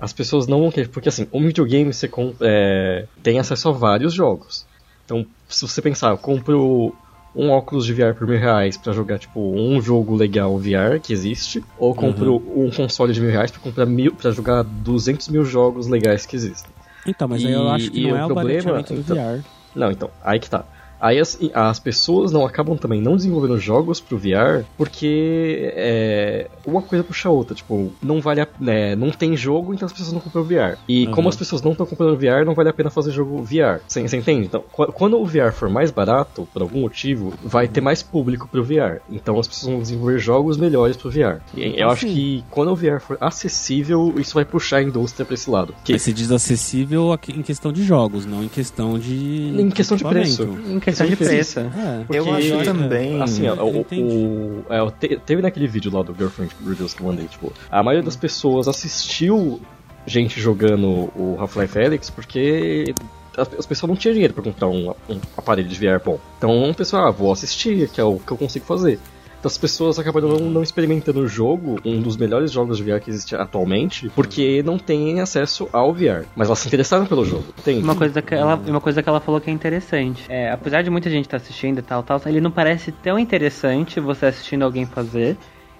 [0.00, 0.88] as pessoas não vão querer.
[0.88, 2.08] Porque assim, um videogame você
[2.40, 4.64] é, tem acesso a vários jogos.
[5.04, 6.94] Então, se você pensar, eu compro
[7.34, 11.12] um óculos de VR por mil reais pra jogar, tipo, um jogo legal VR que
[11.12, 12.66] existe, ou compro uhum.
[12.66, 16.36] um console de mil reais pra, comprar mil, pra jogar 200 mil jogos legais que
[16.36, 16.70] existem.
[17.06, 19.44] Então, mas e, aí eu acho que não é o problema, do então, VR.
[19.74, 20.64] Não, então, aí que tá.
[21.04, 26.80] Aí as, as pessoas não acabam também não desenvolvendo jogos pro VR porque é, uma
[26.80, 27.54] coisa puxa a outra.
[27.54, 30.78] Tipo, não vale a, é, não tem jogo, então as pessoas não compram o VR.
[30.88, 31.12] E uhum.
[31.12, 33.82] como as pessoas não estão comprando VR, não vale a pena fazer jogo VR.
[33.86, 34.46] Você, entende?
[34.46, 34.64] Então,
[34.94, 39.02] quando o VR for mais barato, por algum motivo, vai ter mais público pro VR.
[39.10, 41.42] Então as pessoas vão desenvolver jogos melhores pro VR.
[41.54, 45.34] E eu acho que quando o VR for acessível, isso vai puxar a indústria pra
[45.34, 45.74] esse lado.
[45.84, 45.92] Que...
[45.92, 49.54] Mas você diz acessível em questão de jogos, não em questão de.
[49.60, 50.44] Em questão de preço.
[50.66, 51.60] Em questão questão de preço.
[51.60, 53.22] É, eu acho também.
[53.22, 57.26] Assim, ó, o, o, é, teve naquele vídeo lá do Girlfriend Reviews que eu mandei,
[57.26, 59.60] tipo, a maioria das pessoas assistiu
[60.06, 62.94] gente jogando o Half-Life Alyx porque
[63.36, 66.18] as pessoas não tinham dinheiro para comprar um, um, aparelho de VR bom.
[66.38, 69.00] Então, o pessoal, ah, vou assistir, que é o que eu consigo fazer.
[69.44, 73.10] As pessoas acabam não, não experimentando o jogo, um dos melhores jogos de VR que
[73.10, 76.24] existe atualmente, porque não têm acesso ao VR.
[76.34, 77.44] Mas elas se interessaram pelo jogo.
[77.64, 77.82] Tem.
[77.82, 80.24] Uma coisa que ela, uma coisa que ela falou que é interessante.
[80.28, 83.18] É, apesar de muita gente estar tá assistindo e tal, tal, ele não parece tão
[83.18, 85.36] interessante você assistindo alguém fazer.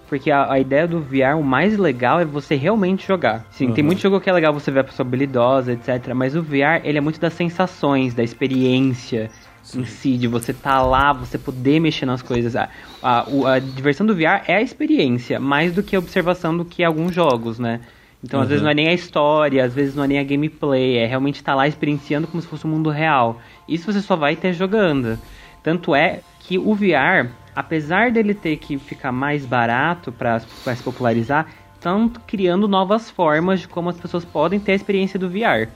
[0.09, 3.47] Porque a, a, ideia do VR, o mais legal é você realmente jogar.
[3.51, 3.73] Sim, uhum.
[3.73, 6.13] tem muito jogo que é legal você ver a pessoa habilidosa, etc.
[6.15, 9.31] Mas o VR, ele é muito das sensações, da experiência,
[9.65, 9.81] Sim.
[9.81, 12.55] em si, de você estar tá lá, você poder mexer nas coisas.
[12.55, 12.69] A,
[13.03, 13.25] a,
[13.55, 17.15] a, diversão do VR é a experiência, mais do que a observação do que alguns
[17.15, 17.81] jogos, né?
[18.23, 18.45] Então, uhum.
[18.45, 21.07] às vezes não é nem a história, às vezes não é nem a gameplay, é
[21.07, 23.41] realmente estar tá lá experienciando como se fosse o um mundo real.
[23.67, 25.19] Isso você só vai ter jogando.
[25.63, 31.47] Tanto é que o VR, apesar dele ter que ficar mais barato para se popularizar,
[31.75, 35.69] estão criando novas formas de como as pessoas podem ter a experiência do VR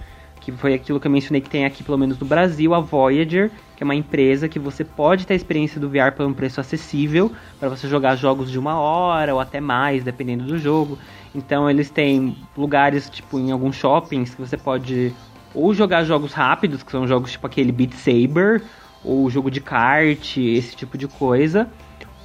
[0.51, 3.51] que foi aquilo que eu mencionei que tem aqui, pelo menos no Brasil, a Voyager,
[3.77, 6.59] que é uma empresa que você pode ter a experiência do VR por um preço
[6.59, 7.31] acessível,
[7.61, 10.99] para você jogar jogos de uma hora ou até mais, dependendo do jogo.
[11.35, 15.15] Então eles têm lugares, tipo, em alguns shoppings que você pode
[15.53, 18.63] ou jogar jogos rápidos, que são jogos tipo aquele Beat Saber,
[19.05, 21.69] ou jogo de kart, esse tipo de coisa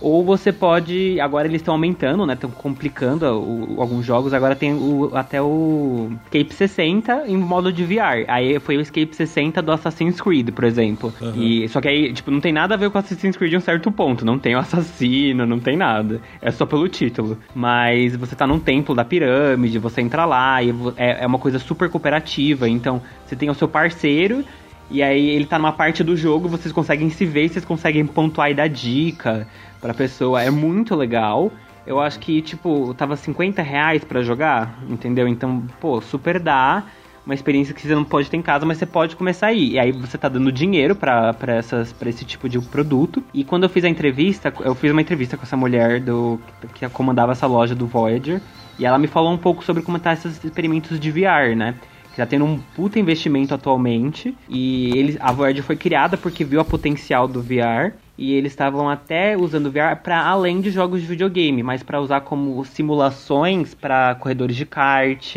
[0.02, 1.20] ou você pode.
[1.20, 2.34] Agora eles estão aumentando, né?
[2.34, 4.34] Estão complicando o, alguns jogos.
[4.34, 8.26] Agora tem o, até o Escape 60 em modo de VR.
[8.28, 11.14] Aí foi o Escape 60 do Assassin's Creed, por exemplo.
[11.22, 11.34] Uhum.
[11.36, 13.62] E, só que aí, tipo, não tem nada a ver com Assassin's Creed em um
[13.62, 14.26] certo ponto.
[14.26, 16.22] Não tem o assassino, não tem nada.
[16.42, 17.38] É só pelo título.
[17.56, 21.60] Mas você tá num templo da pirâmide, você entra lá e é, é uma coisa
[21.60, 22.68] super cooperativa.
[22.68, 24.44] Então, você tem o seu parceiro
[24.92, 28.52] e aí ele tá numa parte do jogo, vocês conseguem se ver, vocês conseguem pontuar
[28.52, 29.48] e dar dica
[29.84, 30.42] pra pessoa.
[30.42, 31.52] É muito legal.
[31.86, 35.28] Eu acho que, tipo, tava 50 reais pra jogar, entendeu?
[35.28, 36.86] Então, pô, super dá.
[37.26, 39.72] Uma experiência que você não pode ter em casa, mas você pode começar aí.
[39.72, 43.22] E aí você tá dando dinheiro pra, pra, essas, pra esse tipo de produto.
[43.34, 46.40] E quando eu fiz a entrevista, eu fiz uma entrevista com essa mulher do
[46.74, 48.42] que comandava essa loja do Voyager.
[48.80, 51.76] E ela me falou um pouco sobre como tá esses experimentos de VR, né?
[52.14, 54.38] que tá tendo um puta investimento atualmente.
[54.48, 57.94] E eles, a Voyager foi criada porque viu a potencial do VR.
[58.18, 62.22] E eles estavam até usando VR para além de jogos de videogame, mas para usar
[62.22, 65.36] como simulações para corredores de kart,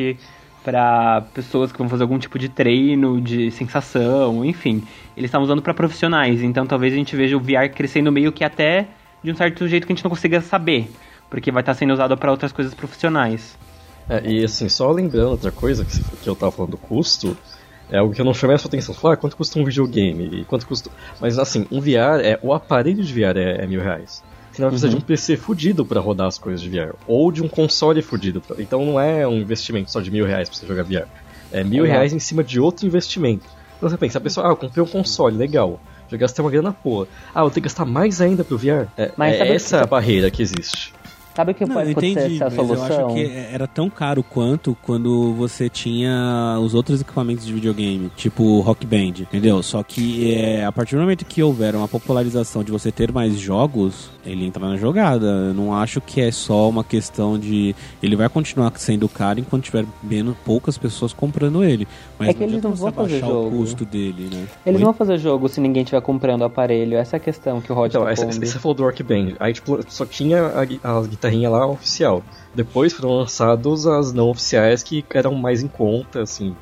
[0.63, 4.83] para pessoas que vão fazer algum tipo de treino, de sensação, enfim.
[5.17, 8.45] Eles estavam usando para profissionais, então talvez a gente veja o VR crescendo meio que
[8.45, 8.89] até
[9.23, 10.91] de um certo jeito que a gente não consiga saber,
[11.31, 13.57] porque vai estar sendo usado para outras coisas profissionais.
[14.09, 17.37] É, e assim, só lembrando outra coisa que, que eu tava falando do custo,
[17.91, 18.95] é algo que eu não chamei a sua atenção.
[18.95, 20.41] Falar, ah, quanto custa um videogame?
[20.41, 20.91] E quanto custa.
[21.21, 24.23] Mas assim, um VR, é, o aparelho de VR é, é mil reais.
[24.51, 24.95] Você vai precisar uhum.
[24.95, 26.95] de um PC fudido para rodar as coisas de VR.
[27.07, 28.41] Ou de um console fudido.
[28.41, 28.57] Pra...
[28.59, 31.07] Então não é um investimento só de mil reais pra você jogar VR.
[31.53, 31.91] É mil uhum.
[31.91, 33.45] reais em cima de outro investimento.
[33.77, 35.79] Então você pensa, a pessoa, ah, eu comprei um console, legal.
[36.09, 37.07] Já gastei uma grana boa.
[37.35, 38.89] Ah, eu tenho que gastar mais ainda pro VR?
[38.97, 39.85] É, Mas é essa que...
[39.85, 40.95] a barreira que existe.
[41.37, 42.89] Sabe o que não, pode, entendi, ser essa solução?
[42.89, 48.11] eu acho que era tão caro quanto quando você tinha os outros equipamentos de videogame,
[48.17, 49.63] tipo Rock Band, entendeu?
[49.63, 53.39] Só que é, a partir do momento que houver uma popularização de você ter mais
[53.39, 55.27] jogos, ele entra na jogada.
[55.27, 57.75] Eu não acho que é só uma questão de.
[58.03, 61.87] Ele vai continuar sendo caro enquanto tiver menos poucas pessoas comprando ele.
[62.19, 63.57] Mas é que eles não vão fazer jogo.
[63.57, 64.47] o custo dele, né?
[64.65, 64.73] Eles Oi?
[64.73, 66.97] não vão fazer jogo se ninguém estiver comprando o aparelho.
[66.97, 69.35] Essa é a questão que o Rod Então, tá essa, você falou do Rock Band.
[69.39, 72.25] Aí, tipo, só tinha a, a guitarrinha lá oficial.
[72.55, 76.55] Depois foram lançados as não oficiais que eram mais em conta, assim,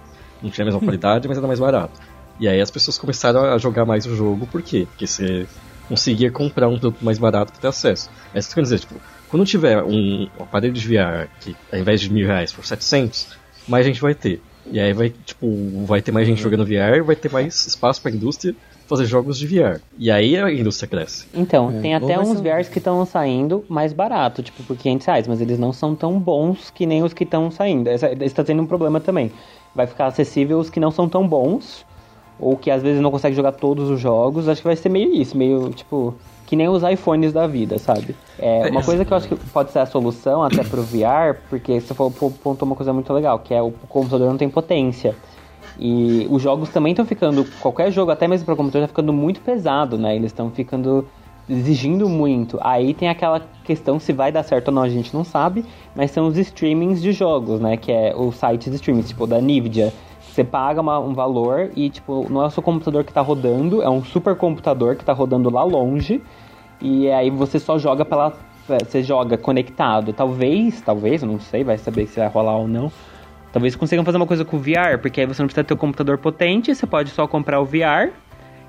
[0.42, 2.00] não tinha a mesma qualidade, mas era mais barato.
[2.40, 4.86] E aí as pessoas começaram a jogar mais o jogo, por quê?
[4.90, 5.46] Porque você
[5.88, 8.10] conseguia comprar um produto mais barato para ter acesso.
[8.34, 8.94] É isso que eu quero dizer, tipo,
[9.28, 13.28] quando tiver um aparelho de VR que ao invés de mil reais for 700,
[13.68, 14.42] mais gente vai ter.
[14.66, 18.10] E aí vai, tipo, vai ter mais gente jogando VR, vai ter mais espaço para
[18.10, 18.54] a indústria
[18.86, 19.80] fazer jogos de VR.
[19.98, 21.26] E aí a indústria cresce.
[21.34, 25.06] Então, É, tem até uns ser- VRs que estão saindo mais barato, tipo por 500
[25.06, 27.88] reais, mas eles não são tão bons que nem os que estão saindo.
[27.88, 29.30] Esse está tendo um problema também.
[29.74, 31.84] Vai ficar acessível os que não são tão bons,
[32.38, 34.48] ou que às vezes não consegue jogar todos os jogos.
[34.48, 36.14] Acho que vai ser meio isso, meio tipo.
[36.46, 38.14] Que nem os iPhones da vida, sabe?
[38.38, 41.38] É, uma É, coisa que eu acho que pode ser a solução até pro VR,
[41.48, 45.16] porque você falou, pontou uma coisa muito legal, que é o computador não tem potência.
[45.78, 49.40] E os jogos também estão ficando, qualquer jogo, até mesmo para computador, tá ficando muito
[49.40, 50.14] pesado, né?
[50.14, 51.06] Eles estão ficando
[51.48, 52.58] exigindo muito.
[52.62, 56.10] Aí tem aquela questão se vai dar certo ou não, a gente não sabe, mas
[56.10, 57.76] são os streamings de jogos, né?
[57.76, 59.92] Que é os sites de streaming, tipo da Nvidia.
[60.20, 63.82] Você paga uma- um valor e, tipo, não é o seu computador que tá rodando,
[63.82, 66.22] é um supercomputador que tá rodando lá longe.
[66.80, 68.32] E aí você só joga pela.
[68.66, 70.12] Você joga conectado.
[70.12, 72.90] Talvez, talvez, não sei, vai saber se vai rolar ou não.
[73.54, 75.76] Talvez consigam fazer uma coisa com o VR, porque aí você não precisa ter o
[75.76, 78.10] computador potente, você pode só comprar o VR.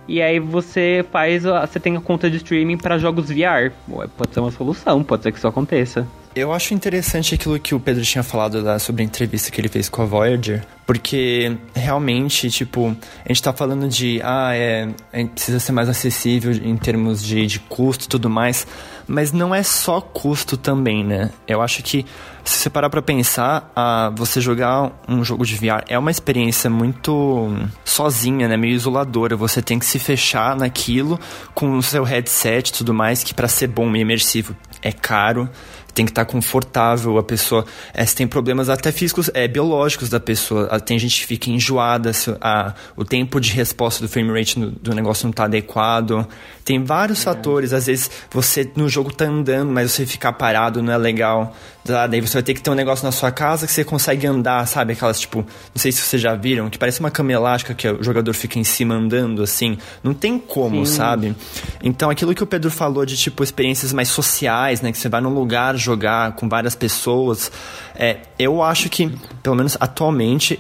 [0.08, 1.42] E aí você faz.
[1.42, 3.74] Você tem a conta de streaming para jogos VR.
[4.16, 6.08] Pode ser uma solução, pode ser que isso aconteça.
[6.36, 9.88] Eu acho interessante aquilo que o Pedro tinha falado sobre a entrevista que ele fez
[9.88, 12.94] com a Voyager, porque realmente, tipo,
[13.24, 14.86] a gente tá falando de, ah, é,
[15.34, 18.68] precisa ser mais acessível em termos de, de custo e tudo mais,
[19.08, 21.32] mas não é só custo também, né?
[21.48, 22.06] Eu acho que,
[22.44, 26.70] se você parar pra pensar, ah, você jogar um jogo de VR é uma experiência
[26.70, 27.50] muito
[27.86, 28.58] sozinha, né?
[28.58, 29.38] Meio isoladora.
[29.38, 31.18] Você tem que se fechar naquilo
[31.54, 35.50] com o seu headset e tudo mais, que pra ser bom e imersivo é caro
[35.96, 37.66] tem que estar confortável, a pessoa.
[37.94, 40.68] É, se tem problemas até físicos, é, biológicos da pessoa.
[40.70, 44.60] Ah, Tem gente que fica enjoada, se, a, o tempo de resposta do frame rate
[44.60, 46.28] no- do negócio não está adequado.
[46.64, 47.72] Tem vários fatores.
[47.74, 51.56] Às vezes você no jogo tá andando, mas você ficar parado não é legal.
[51.84, 52.08] Tá?
[52.08, 54.68] Daí você vai ter que ter um negócio na sua casa que você consegue andar,
[54.68, 54.94] sabe?
[54.94, 58.04] Aquelas tipo, não sei se vocês já viram, que parece uma cama elástica que o
[58.04, 59.78] jogador fica em cima andando assim.
[60.04, 60.96] Não tem como, Sim.
[60.96, 61.36] sabe?
[61.84, 65.22] Então aquilo que o Pedro falou de tipo experiências mais sociais, né, que você vai
[65.22, 67.52] num lugar jogar com várias pessoas,
[67.96, 69.10] é, eu acho que
[69.44, 70.60] pelo menos atualmente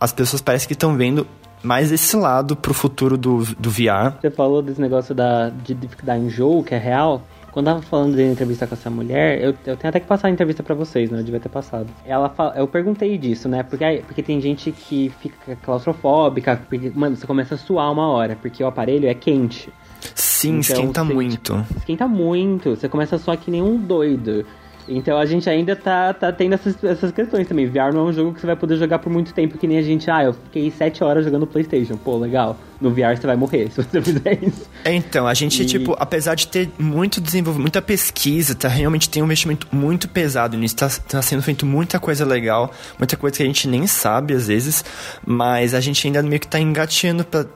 [0.00, 1.26] as pessoas parecem que estão vendo
[1.62, 4.12] mais esse lado pro futuro do, do VR.
[4.20, 7.22] Você falou desse negócio da, de, de dar enjoo, que é real.
[7.52, 10.26] Quando eu tava falando de entrevista com essa mulher, eu, eu tenho até que passar
[10.26, 11.20] a entrevista pra vocês, né?
[11.20, 11.86] Eu devia ter passado.
[12.04, 13.62] Ela fa- eu perguntei disso, né?
[13.62, 18.36] Porque, porque tem gente que fica claustrofóbica, porque, mano, você começa a suar uma hora,
[18.42, 19.72] porque o aparelho é quente.
[20.14, 21.66] Sim, Então, esquenta você, muito.
[21.76, 24.44] Esquenta muito, você começa a suar que nem um doido.
[24.86, 27.66] Então a gente ainda tá, tá tendo essas, essas questões também.
[27.66, 29.78] VR não é um jogo que você vai poder jogar por muito tempo, que nem
[29.78, 31.96] a gente, ah, eu fiquei 7 horas jogando Playstation.
[31.96, 32.58] Pô, legal.
[32.78, 34.68] No VR você vai morrer se você fizer isso.
[34.84, 39.08] É, então, a gente, E- tipo, apesar de ter muito desenvolvimento, muita pesquisa, tá, realmente
[39.08, 43.38] tem um investimento muito pesado nisso, tá, tá sendo feito muita coisa legal, muita coisa
[43.38, 44.84] que a gente nem sabe às vezes,
[45.26, 47.46] mas a gente ainda meio que tá engateando pra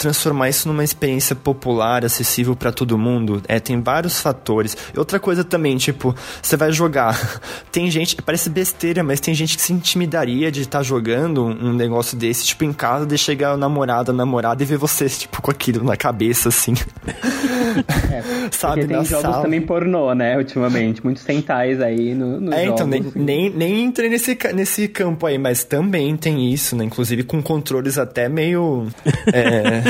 [0.00, 3.42] transformar isso numa experiência popular, acessível pra todo mundo.
[3.46, 4.76] É, tem vários fatores.
[4.94, 7.18] E outra coisa também, tipo, você vai jogar.
[7.70, 12.16] Tem gente, parece besteira, mas tem gente que se intimidaria de estar jogando um negócio
[12.16, 15.50] desse, tipo, em casa, de chegar o namorado, a namorada e ver você, tipo, com
[15.50, 16.74] aquilo na cabeça, assim.
[18.50, 19.42] Sabe, Porque tem na jogos sala.
[19.42, 21.02] também pornô, né, ultimamente.
[21.04, 23.14] Muitos centais aí no, nos É, então, nem, jogos.
[23.22, 26.84] nem, nem entrei nesse, nesse campo aí, mas também tem isso, né?
[26.84, 28.86] Inclusive com controles até meio.
[29.32, 29.82] é,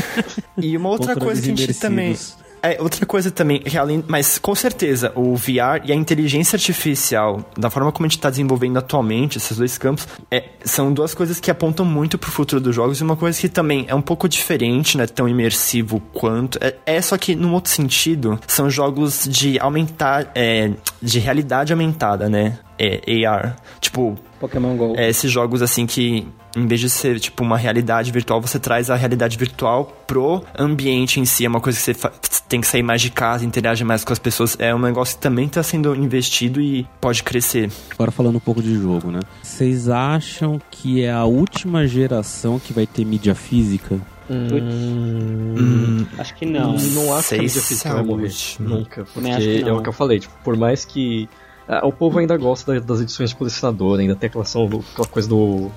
[0.57, 2.17] E uma outra coisa que a gente também.
[2.63, 7.43] É, outra coisa também, que além, mas com certeza, o VR e a inteligência artificial,
[7.57, 11.41] da forma como a gente está desenvolvendo atualmente, esses dois campos, é, são duas coisas
[11.41, 14.29] que apontam muito pro futuro dos jogos e uma coisa que também é um pouco
[14.29, 16.59] diferente, não é tão imersivo quanto.
[16.61, 22.29] É, é só que, num outro sentido, são jogos de aumentar, é, de realidade aumentada,
[22.29, 22.59] né?
[22.79, 23.57] É, AR.
[23.81, 24.95] Tipo, Pokémon GO.
[24.97, 28.91] é, esses jogos assim que em vez de ser tipo uma realidade virtual, você traz
[28.91, 31.45] a realidade virtual pro ambiente em si.
[31.45, 32.11] É uma coisa que você
[32.49, 34.57] tem que sair mais de casa, interagir mais com as pessoas.
[34.59, 37.71] É um negócio que também está sendo investido e pode crescer.
[37.93, 39.21] Agora falando um pouco de jogo, né?
[39.43, 44.01] Vocês acham que é a última geração que vai ter mídia física?
[44.31, 46.75] Hum, Acho que não.
[46.77, 48.23] Não acho que a mídia física é vai morrer.
[48.25, 48.69] última.
[48.69, 49.05] Nunca.
[49.13, 51.29] Porque é o que eu falei, tipo, por mais que.
[51.69, 55.29] ah, o povo ainda gosta da- das edições de colecionador, ainda tem aquela, aquela coisa
[55.29, 55.71] do.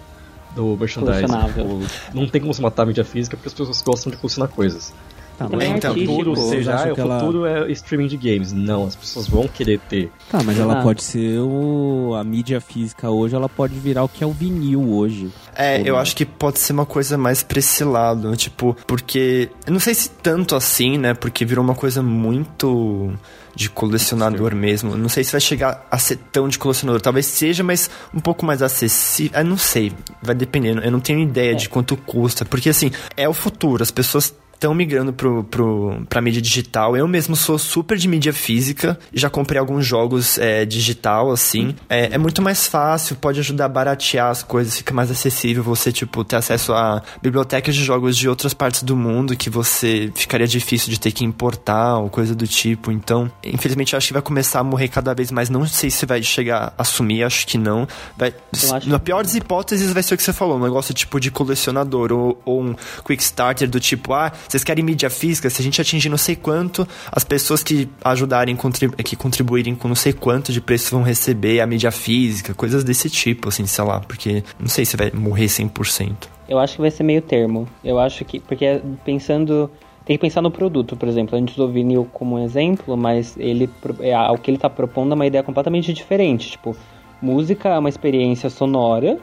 [0.55, 1.25] Do merchandising.
[1.25, 1.81] Tipo,
[2.13, 4.93] não tem como se matar a mídia física porque as pessoas gostam de colecionar coisas.
[5.43, 8.17] Tá, Também é então, futuro Vocês seja, ah, o que ela- futuro é streaming de
[8.17, 8.51] games.
[8.51, 10.11] Não, as pessoas vão querer ter.
[10.29, 10.83] Tá, mas ela Ah.
[10.83, 12.13] pode ser o...
[12.15, 15.31] a mídia física hoje, ela pode virar o que é o vinil hoje.
[15.55, 16.01] É, Ou eu não?
[16.01, 19.49] acho que pode ser uma coisa mais pra esse lado, tipo, porque.
[19.65, 21.13] Eu não sei se tanto assim, né?
[21.13, 23.11] Porque virou uma coisa muito
[23.55, 24.97] de colecionador mesmo.
[24.97, 26.99] Não sei se vai chegar a ser tão de colecionador.
[27.01, 29.37] Talvez seja, mas um pouco mais acessível.
[29.39, 29.91] Eu não sei.
[30.21, 30.81] Vai dependendo.
[30.81, 32.43] Eu não tenho ideia de quanto custa.
[32.45, 33.83] Porque, assim, é o futuro.
[33.83, 36.95] As pessoas estão migrando pro, pro, pra mídia digital.
[36.95, 41.75] Eu mesmo sou super de mídia física, já comprei alguns jogos é, digital, assim.
[41.89, 45.91] É, é muito mais fácil, pode ajudar a baratear as coisas, fica mais acessível você,
[45.91, 50.47] tipo, ter acesso a bibliotecas de jogos de outras partes do mundo que você ficaria
[50.47, 52.91] difícil de ter que importar ou coisa do tipo.
[52.91, 55.49] Então, infelizmente, acho que vai começar a morrer cada vez mais.
[55.49, 57.85] Não sei se vai chegar a sumir, acho que não.
[58.17, 61.19] Vai, acho na pior das hipóteses, vai ser o que você falou, um negócio tipo
[61.19, 65.49] de colecionador ou, ou um quick starter do tipo, ah, vocês querem mídia física?
[65.49, 69.87] Se a gente atingir não sei quanto, as pessoas que ajudarem, contribu que contribuírem com
[69.87, 73.83] não sei quanto de preço vão receber a mídia física, coisas desse tipo, assim, sei
[73.83, 76.29] lá, porque não sei se vai morrer 100%.
[76.47, 77.67] Eu acho que vai ser meio termo.
[77.83, 78.39] Eu acho que.
[78.39, 79.71] Porque pensando.
[80.05, 81.35] Tem que pensar no produto, por exemplo.
[81.35, 83.69] A gente usou o vinil como um exemplo, mas ele,
[84.01, 86.51] é, o que ele tá propondo é uma ideia completamente diferente.
[86.51, 86.75] Tipo,
[87.21, 89.17] música é uma experiência sonora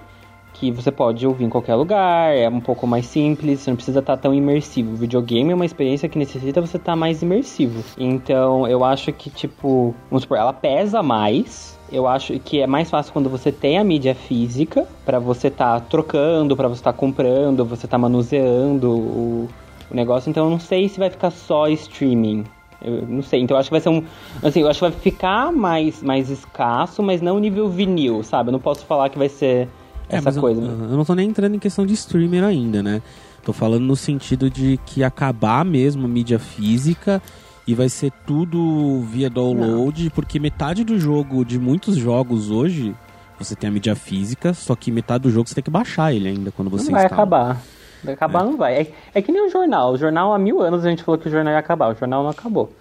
[0.60, 4.00] que você pode ouvir em qualquer lugar, é um pouco mais simples, você não precisa
[4.00, 4.92] estar tão imersivo.
[4.92, 7.82] O videogame é uma experiência que necessita você estar mais imersivo.
[7.96, 12.90] Então, eu acho que, tipo, vamos supor, ela pesa mais, eu acho que é mais
[12.90, 17.64] fácil quando você tem a mídia física, pra você estar trocando, pra você estar comprando,
[17.64, 19.48] você estar manuseando o,
[19.90, 20.28] o negócio.
[20.28, 22.44] Então eu não sei se vai ficar só streaming.
[22.82, 23.40] Eu não sei.
[23.40, 24.04] Então eu acho que vai ser um.
[24.42, 28.48] Assim, eu acho que vai ficar mais, mais escasso, mas não nível vinil, sabe?
[28.48, 29.68] Eu não posso falar que vai ser
[30.16, 30.60] essa mas eu- coisa.
[30.60, 33.02] Eu, não tô nem entrando em questão de streamer ainda, né?
[33.44, 37.22] Tô falando no sentido de que acabar mesmo a mídia física
[37.66, 42.94] e vai ser tudo via download, porque metade do jogo, de muitos jogos hoje,
[43.38, 46.28] você tem a mídia física, só que metade do jogo você tem que baixar ele
[46.28, 47.22] ainda quando você não vai instala.
[47.22, 47.62] acabar.
[48.04, 48.74] Vai acabar, não vai.
[48.74, 49.92] É, é que nem o jornal.
[49.92, 51.94] O jornal, há mil anos, a gente falou que o jornal ia acabar.
[51.94, 52.72] O jornal não acabou.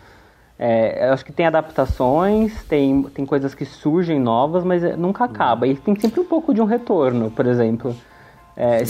[0.62, 5.24] É, eu acho que tem adaptações, tem, tem coisas que surgem novas, mas é, nunca
[5.24, 5.65] acaba.
[5.65, 7.95] E tem sempre um pouco de um retorno, por exemplo.
[8.58, 8.82] É,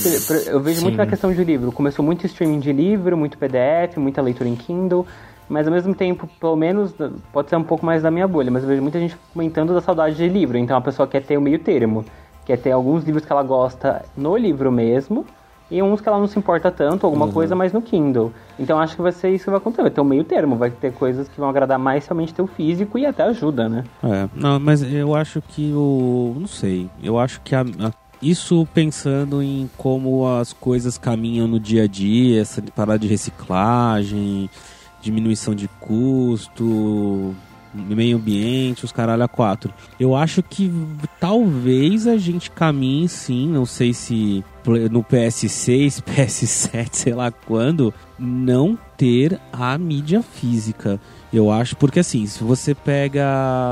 [0.48, 0.98] eu vejo muito Sim.
[0.98, 1.72] na questão de livro.
[1.72, 5.06] Começou muito streaming de livro, muito PDF, muita leitura em Kindle.
[5.48, 6.92] Mas ao mesmo tempo, pelo menos,
[7.32, 9.82] pode ser um pouco mais da minha bolha, mas eu vejo muita gente comentando da
[9.82, 10.58] saudade de livro.
[10.58, 12.04] Então a pessoa quer ter o meio termo.
[12.46, 15.24] Quer ter alguns livros que ela gosta no livro mesmo,
[15.72, 18.32] e uns que ela não se importa tanto, alguma coisa mais no Kindle.
[18.58, 19.84] Então acho que vai ser isso que vai acontecer.
[19.84, 22.98] Vai ter um meio termo, vai ter coisas que vão agradar mais somente teu físico
[22.98, 23.84] e até ajuda, né?
[24.04, 26.36] É, não, mas eu acho que o.
[26.40, 26.90] Não sei.
[27.04, 31.88] Eu acho que a, a- isso pensando em como as coisas caminham no dia a
[31.88, 34.50] dia, essa parada de reciclagem,
[35.02, 37.34] diminuição de custo,
[37.74, 39.74] meio ambiente, os caralho a quatro.
[40.00, 40.72] Eu acho que
[41.20, 44.44] talvez a gente caminhe sim, não sei se
[44.92, 51.00] no PS6, PS7, sei lá quando, não ter a mídia física.
[51.32, 53.24] Eu acho, porque assim, se você pega.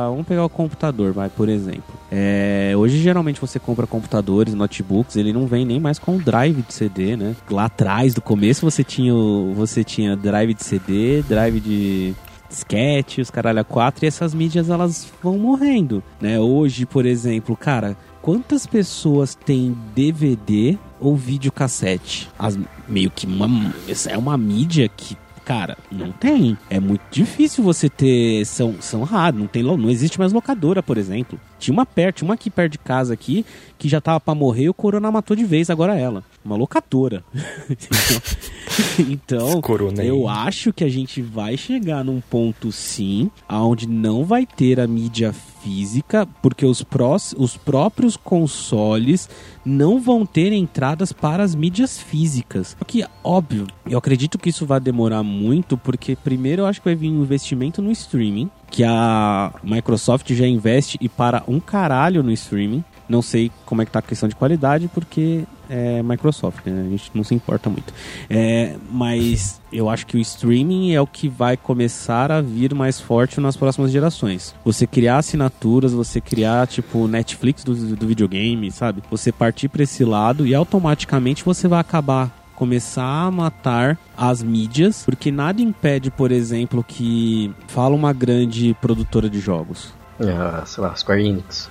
[0.09, 1.95] Vamos pegar o computador, vai, por exemplo.
[2.11, 6.73] É, hoje geralmente você compra computadores, notebooks, ele não vem nem mais com drive de
[6.73, 7.35] CD, né?
[7.49, 9.13] Lá atrás, do começo, você tinha,
[9.55, 12.15] você tinha drive de CD, drive de
[12.49, 16.39] disquete, os caralho a quatro, e essas mídias elas vão morrendo, né?
[16.39, 22.29] Hoje, por exemplo, cara, quantas pessoas têm DVD ou videocassete?
[22.37, 22.57] As,
[22.87, 23.73] meio que uma,
[24.09, 26.57] é uma mídia que Cara, não tem.
[26.69, 28.45] É muito difícil você ter.
[28.45, 29.39] São, são raros.
[29.39, 31.39] Não, tem, não existe mais locadora, por exemplo.
[31.57, 33.45] Tinha uma perto, tinha uma aqui perto de casa aqui,
[33.77, 36.21] que já tava pra morrer e o Corona matou de vez agora ela.
[36.43, 37.23] Uma locadora.
[39.09, 39.61] então,
[39.97, 40.07] aí.
[40.07, 44.85] eu acho que a gente vai chegar num ponto sim, aonde não vai ter a
[44.85, 45.33] mídia
[45.63, 49.29] física, porque os, prós, os próprios consoles
[49.67, 52.75] não vão ter entradas para as mídias físicas.
[52.79, 56.87] Só que, óbvio, eu acredito que isso vai demorar muito, porque primeiro eu acho que
[56.87, 62.23] vai vir um investimento no streaming, que a Microsoft já investe e para um caralho
[62.23, 62.83] no streaming.
[63.09, 66.85] Não sei como é que tá a questão de qualidade, porque é Microsoft, né?
[66.87, 67.93] A gente não se importa muito.
[68.29, 72.99] É, mas eu acho que o streaming é o que vai começar a vir mais
[72.99, 74.55] forte nas próximas gerações.
[74.63, 79.03] Você criar assinaturas, você criar, tipo, Netflix do, do videogame, sabe?
[79.09, 85.03] Você partir para esse lado e automaticamente você vai acabar começar a matar as mídias,
[85.05, 89.93] porque nada impede, por exemplo, que fala uma grande produtora de jogos.
[90.19, 91.69] É, sei lá, Square Enix.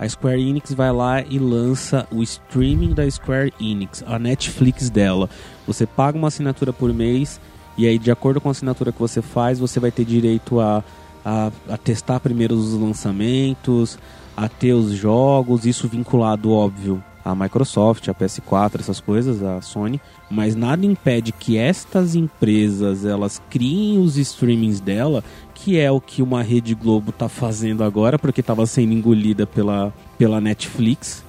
[0.00, 5.28] A Square Enix vai lá e lança o streaming da Square Enix, a Netflix dela.
[5.66, 7.38] Você paga uma assinatura por mês
[7.76, 10.82] E aí, de acordo com a assinatura que você faz, você vai ter direito a,
[11.22, 13.98] a, a testar primeiro os lançamentos,
[14.34, 20.00] a ter os jogos, isso vinculado, óbvio, a Microsoft, a PS4, essas coisas, a Sony,
[20.30, 25.24] mas nada impede que estas empresas elas criem os streamings dela,
[25.54, 29.92] que é o que uma Rede Globo está fazendo agora, porque estava sendo engolida pela,
[30.16, 31.24] pela Netflix.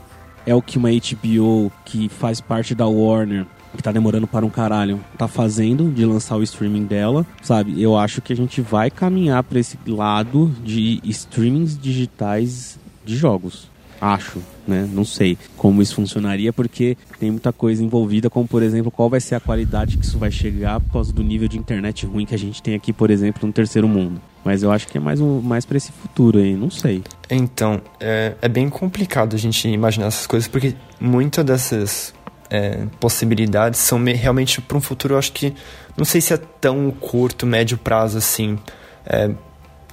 [0.45, 3.45] É o que uma HBO que faz parte da Warner
[3.75, 7.81] que tá demorando para um caralho, tá fazendo de lançar o streaming dela, sabe?
[7.81, 13.69] Eu acho que a gente vai caminhar para esse lado de streamings digitais de jogos.
[13.99, 14.39] Acho,
[14.71, 14.89] né?
[14.91, 19.19] Não sei como isso funcionaria, porque tem muita coisa envolvida, como por exemplo, qual vai
[19.19, 22.33] ser a qualidade que isso vai chegar por causa do nível de internet ruim que
[22.33, 24.21] a gente tem aqui, por exemplo, no terceiro mundo.
[24.43, 27.03] Mas eu acho que é mais, um, mais para esse futuro aí, não sei.
[27.29, 32.13] Então, é, é bem complicado a gente imaginar essas coisas, porque muitas dessas
[32.49, 35.53] é, possibilidades são me, realmente para um futuro, eu acho que
[35.95, 38.57] não sei se é tão curto, médio prazo assim.
[39.05, 39.29] É,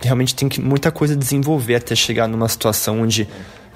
[0.01, 3.29] realmente tem que muita coisa desenvolver até chegar numa situação onde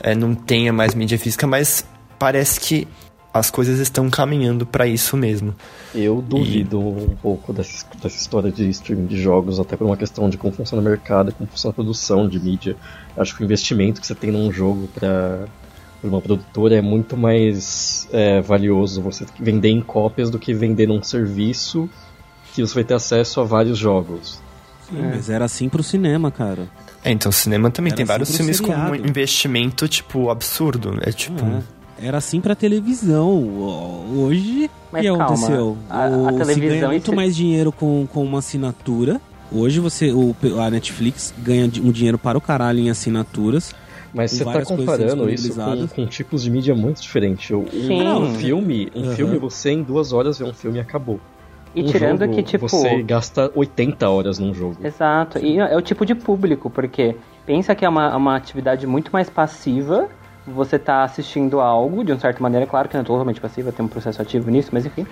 [0.02, 1.86] é, não tenha mais mídia física, mas
[2.18, 2.88] parece que
[3.32, 5.54] as coisas estão caminhando para isso mesmo.
[5.94, 7.12] Eu duvido e...
[7.12, 10.52] um pouco dessa, dessa, história de streaming de jogos, até por uma questão de como
[10.52, 12.76] funciona o mercado, como funciona a produção de mídia.
[13.16, 15.46] Acho que o investimento que você tem num jogo para
[16.04, 21.02] uma produtora é muito mais é, valioso você vender em cópias do que vender num
[21.02, 21.88] serviço
[22.52, 24.40] que você vai ter acesso a vários jogos.
[24.88, 25.14] Sim, é.
[25.14, 26.68] mas era assim pro cinema, cara.
[27.04, 30.98] É, então o cinema também Era tem vários filmes com um investimento, tipo, absurdo.
[31.02, 31.44] É tipo.
[31.44, 31.62] É.
[32.06, 33.30] Era assim pra televisão.
[34.16, 35.24] Hoje, o que calma.
[35.24, 35.78] aconteceu?
[35.88, 37.16] A, o, a televisão ganha muito se...
[37.16, 39.20] mais dinheiro com, com uma assinatura.
[39.52, 43.74] Hoje você, o, a Netflix ganha um dinheiro para o caralho em assinaturas.
[44.14, 47.50] Mas você está comparando isso com, com, tipos de mídia muito diferentes.
[47.50, 49.16] Um, um filme, um uhum.
[49.16, 51.18] filme, você em duas horas vê um filme e acabou.
[51.74, 52.68] E um tirando que, tipo.
[52.68, 54.76] Você gasta 80 horas num jogo.
[54.82, 55.38] Exato.
[55.38, 57.16] E é o tipo de público, porque
[57.46, 60.08] pensa que é uma, uma atividade muito mais passiva.
[60.44, 63.86] Você está assistindo algo, de uma certa maneira, claro que não é totalmente passiva, tem
[63.86, 65.06] um processo ativo nisso, mas enfim.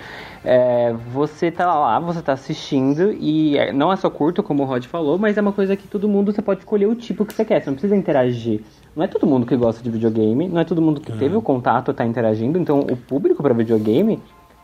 [0.44, 4.66] É, você está lá, você está assistindo, e é, não é só curto, como o
[4.66, 7.32] Rod falou, mas é uma coisa que todo mundo você pode escolher o tipo que
[7.32, 8.62] você quer, você não precisa interagir.
[8.96, 11.18] Não é todo mundo que gosta de videogame, não é todo mundo que uhum.
[11.18, 14.20] teve o contato está interagindo, então o público para videogame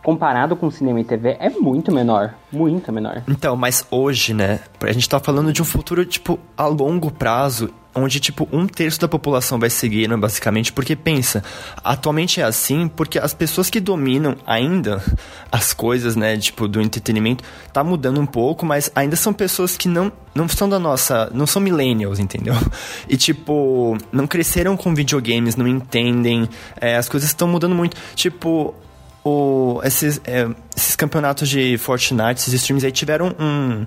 [0.07, 2.33] comparado com cinema e TV, é muito menor.
[2.53, 3.25] Muito menor.
[3.27, 4.61] Então, mas hoje, né?
[4.81, 9.01] A gente tá falando de um futuro, tipo, a longo prazo onde, tipo, um terço
[9.01, 11.43] da população vai seguir, né, basicamente, porque pensa,
[11.83, 15.03] atualmente é assim porque as pessoas que dominam ainda
[15.51, 17.43] as coisas, né, tipo, do entretenimento,
[17.73, 21.47] tá mudando um pouco, mas ainda são pessoas que não, não são da nossa, não
[21.47, 22.55] são millennials, entendeu?
[23.09, 26.49] E, tipo, não cresceram com videogames, não entendem,
[26.81, 27.97] é, as coisas estão mudando muito.
[28.15, 28.75] Tipo,
[29.27, 33.85] o, esses, é, esses campeonatos de Fortnite, esses streams aí tiveram um,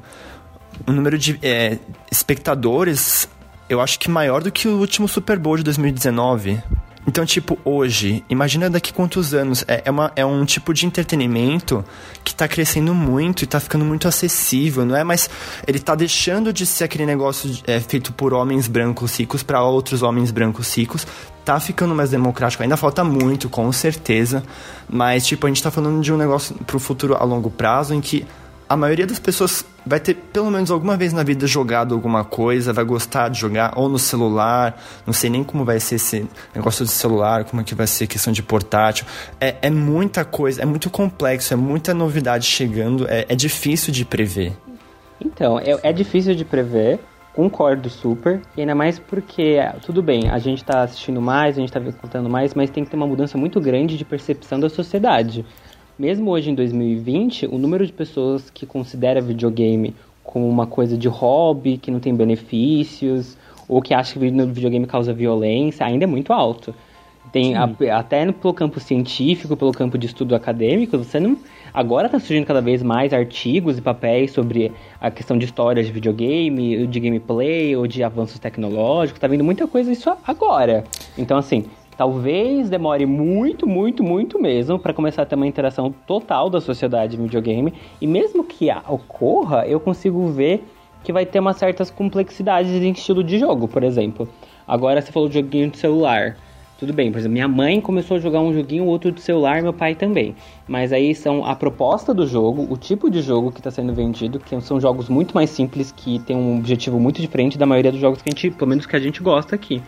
[0.86, 1.80] um número de é,
[2.12, 3.30] espectadores,
[3.70, 6.62] eu acho que maior do que o último Super Bowl de 2019.
[7.08, 9.64] Então, tipo, hoje, imagina daqui quantos anos.
[9.68, 11.84] É, é, uma, é um tipo de entretenimento
[12.24, 15.04] que tá crescendo muito e tá ficando muito acessível, não é?
[15.04, 15.30] Mas
[15.66, 20.04] ele tá deixando de ser aquele negócio é, feito por homens brancos ricos para outros
[20.04, 21.08] homens brancos ricos.
[21.44, 22.62] Tá ficando mais democrático.
[22.62, 24.44] Ainda falta muito, com certeza.
[24.88, 28.02] Mas, tipo, a gente tá falando de um negócio pro futuro a longo prazo em
[28.02, 28.26] que
[28.70, 32.72] a maioria das pessoas vai ter pelo menos alguma vez na vida jogado alguma coisa,
[32.72, 36.86] vai gostar de jogar ou no celular, não sei nem como vai ser esse negócio
[36.86, 39.08] de celular, como é que vai ser questão de portátil.
[39.42, 44.06] É, é muita coisa, é muito complexo, é muita novidade chegando, é, é difícil de
[44.06, 44.54] prever.
[45.20, 47.00] Então, é, é difícil de prever,
[47.34, 51.76] concordo super, e ainda mais porque, tudo bem, a gente está assistindo mais, a gente
[51.76, 55.44] está contando mais, mas tem que ter uma mudança muito grande de percepção da sociedade.
[56.00, 59.94] Mesmo hoje em 2020, o número de pessoas que considera videogame
[60.24, 63.36] como uma coisa de hobby, que não tem benefícios,
[63.68, 66.74] ou que acha que o videogame causa violência, ainda é muito alto.
[67.34, 71.38] Tem a, até no, pelo campo científico, pelo campo de estudo acadêmico, você não.
[71.74, 74.72] Agora está surgindo cada vez mais artigos e papéis sobre
[75.02, 79.20] a questão de histórias de videogame, de gameplay ou de avanços tecnológicos.
[79.20, 80.86] Tá vindo muita coisa isso agora.
[81.18, 81.66] Então, assim,
[82.00, 87.18] Talvez demore muito, muito, muito mesmo para começar a ter uma interação total da sociedade
[87.18, 87.74] no videogame.
[88.00, 90.64] E mesmo que ocorra, eu consigo ver
[91.04, 94.30] que vai ter umas certas complexidades em estilo de jogo, por exemplo.
[94.66, 96.38] Agora você falou de joguinho de celular.
[96.78, 99.74] Tudo bem, por exemplo, minha mãe começou a jogar um joguinho, outro de celular, meu
[99.74, 100.34] pai também.
[100.66, 104.40] Mas aí são a proposta do jogo, o tipo de jogo que está sendo vendido,
[104.40, 108.00] que são jogos muito mais simples, que tem um objetivo muito diferente da maioria dos
[108.00, 109.84] jogos que a gente, pelo menos que a gente gosta aqui.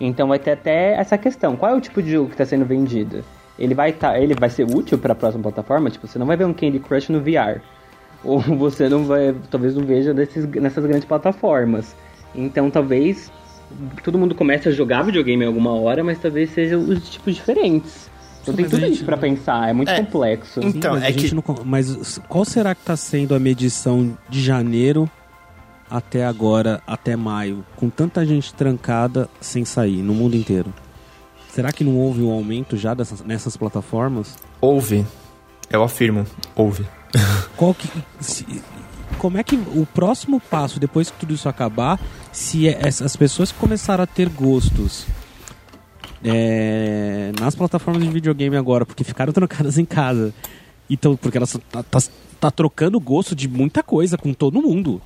[0.00, 1.56] Então vai ter até essa questão.
[1.56, 3.24] Qual é o tipo de jogo que está sendo vendido?
[3.58, 5.88] Ele vai, tá, ele vai ser útil para a próxima plataforma?
[5.90, 7.60] Tipo, você não vai ver um Candy Crush no VR.
[8.22, 11.96] ou você não vai, talvez não veja desses, nessas grandes plataformas.
[12.34, 13.32] Então talvez
[14.04, 18.10] todo mundo comece a jogar videogame em alguma hora, mas talvez sejam os tipos diferentes.
[18.42, 19.96] Então Sim, tem tudo isso pra pensar, é muito É.
[19.96, 20.60] complexo.
[20.62, 23.38] Então, Sim, mas é a gente que- não mas qual será que está sendo a
[23.40, 25.10] medição de janeiro
[25.90, 30.72] até agora, até maio, com tanta gente trancada sem sair no mundo inteiro?
[31.50, 34.34] Será que não houve um aumento já dessas, nessas plataformas?
[34.60, 35.06] Houve.
[35.70, 36.86] Eu afirmo, houve.
[37.56, 37.88] Qual que,
[38.20, 38.46] se-
[39.18, 41.98] como é que o próximo passo, depois que tudo isso acabar,
[42.32, 45.06] se é- as pessoas começaram a ter gostos
[46.22, 50.34] é, nas plataformas de videogame agora, porque ficaram trancadas em casa,
[50.90, 51.98] então porque elas tá, tá,
[52.40, 55.00] tá trocando gosto de muita coisa com todo mundo.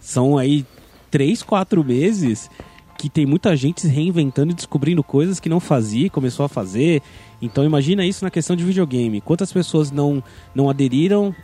[0.00, 0.64] São aí
[1.10, 2.50] três, quatro meses
[2.98, 6.48] que tem muita gente se reinventando e descobrindo coisas que não fazia e começou a
[6.48, 7.00] fazer.
[7.40, 9.20] Então imagina isso na questão de videogame.
[9.20, 10.22] Quantas pessoas não,
[10.54, 11.34] não aderiram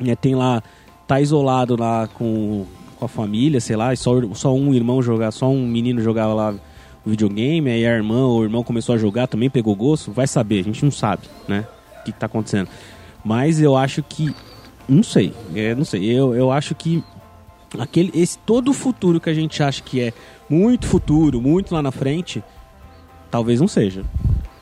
[0.00, 0.62] né, tem lá,
[1.06, 2.66] tá isolado lá com,
[2.98, 6.34] com a família, sei lá, e só, só um irmão jogar, só um menino jogava
[6.34, 6.54] lá
[7.04, 10.26] o videogame, aí a irmã ou o irmão começou a jogar, também pegou gosto, vai
[10.26, 11.66] saber, a gente não sabe, né,
[12.00, 12.68] o que, que tá acontecendo.
[13.24, 14.34] Mas eu acho que,
[14.88, 17.02] não sei, é, não sei, eu, eu acho que
[17.78, 20.12] aquele, esse todo o futuro que a gente acha que é
[20.48, 22.42] muito futuro, muito lá na frente,
[23.30, 24.02] talvez não seja.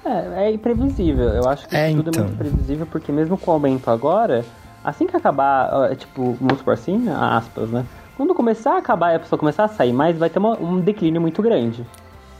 [0.05, 1.29] É, é imprevisível.
[1.29, 2.23] Eu acho que É, tudo então.
[2.25, 4.45] é muito imprevisível, porque mesmo com o aumento agora,
[4.85, 7.85] assim que acabar, ó, tipo, vamos supor assim, aspas, né?
[8.17, 10.79] Quando começar a acabar e a pessoa começar a sair mais, vai ter uma- um
[10.81, 11.87] declínio muito grande.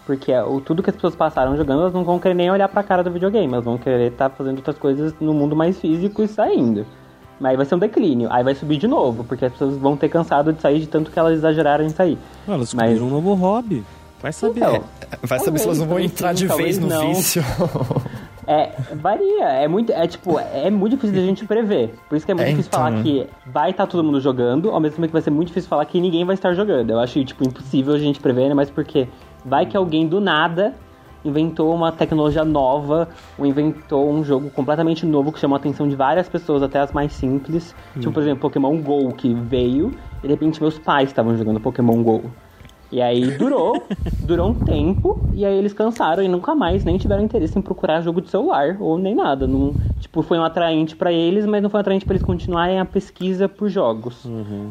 [0.07, 2.69] Porque é, o, tudo que as pessoas passaram jogando, elas não vão querer nem olhar
[2.69, 6.23] pra cara do videogame, elas vão querer estar fazendo outras coisas no mundo mais físico
[6.23, 6.85] e saindo.
[7.41, 9.97] Mas aí vai ser um declínio, aí vai subir de novo, porque as pessoas vão
[9.97, 12.19] ter cansado de sair de tanto que elas exageraram em sair.
[12.47, 13.83] Elas Mas- um novo hobby.
[14.23, 14.59] Vai saber.
[14.61, 14.85] Então,
[15.23, 17.15] Vai saber se elas não vão entrar de talvez vez no não.
[17.15, 17.43] vício.
[18.47, 19.45] É, varia.
[19.45, 21.95] É muito, é tipo, é muito difícil da gente prever.
[22.09, 22.81] Por isso que é muito É, difícil então.
[22.81, 25.69] falar que vai estar todo mundo jogando, ao mesmo tempo que vai ser muito difícil
[25.69, 26.91] falar que ninguém vai estar jogando.
[26.91, 28.55] Eu acho, tipo, impossível a gente prever, né?
[28.55, 29.07] Mas porque
[29.45, 30.75] vai que alguém do nada
[31.25, 33.09] inventou uma tecnologia nova,
[33.39, 36.93] ou inventou um jogo completamente novo que chamou a atenção de várias pessoas, até as
[36.93, 37.75] mais simples.
[37.99, 39.93] Tipo, por exemplo, Pokémon GO que veio,
[40.23, 42.23] e de repente meus pais estavam jogando Pokémon GO.
[42.93, 43.85] E aí durou,
[44.21, 48.01] durou um tempo, e aí eles cansaram e nunca mais nem tiveram interesse em procurar
[48.01, 49.47] jogo de celular, ou nem nada.
[49.47, 52.81] Não, tipo, foi um atraente pra eles, mas não foi um atraente pra eles continuarem
[52.81, 54.25] a pesquisa por jogos.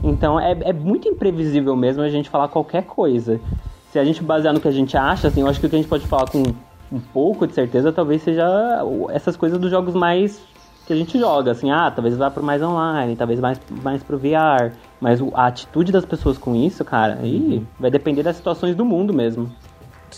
[0.03, 3.39] Então é, é muito imprevisível mesmo a gente falar qualquer coisa.
[3.91, 5.75] Se a gente basear no que a gente acha, assim, eu acho que o que
[5.75, 6.43] a gente pode falar com
[6.91, 8.45] um pouco de certeza talvez seja
[9.11, 10.41] essas coisas dos jogos mais
[10.87, 14.17] que a gente joga, assim, ah, talvez vá pro mais online, talvez mais, mais pro
[14.17, 14.71] VR.
[14.99, 19.13] Mas a atitude das pessoas com isso, cara, aí vai depender das situações do mundo
[19.13, 19.51] mesmo.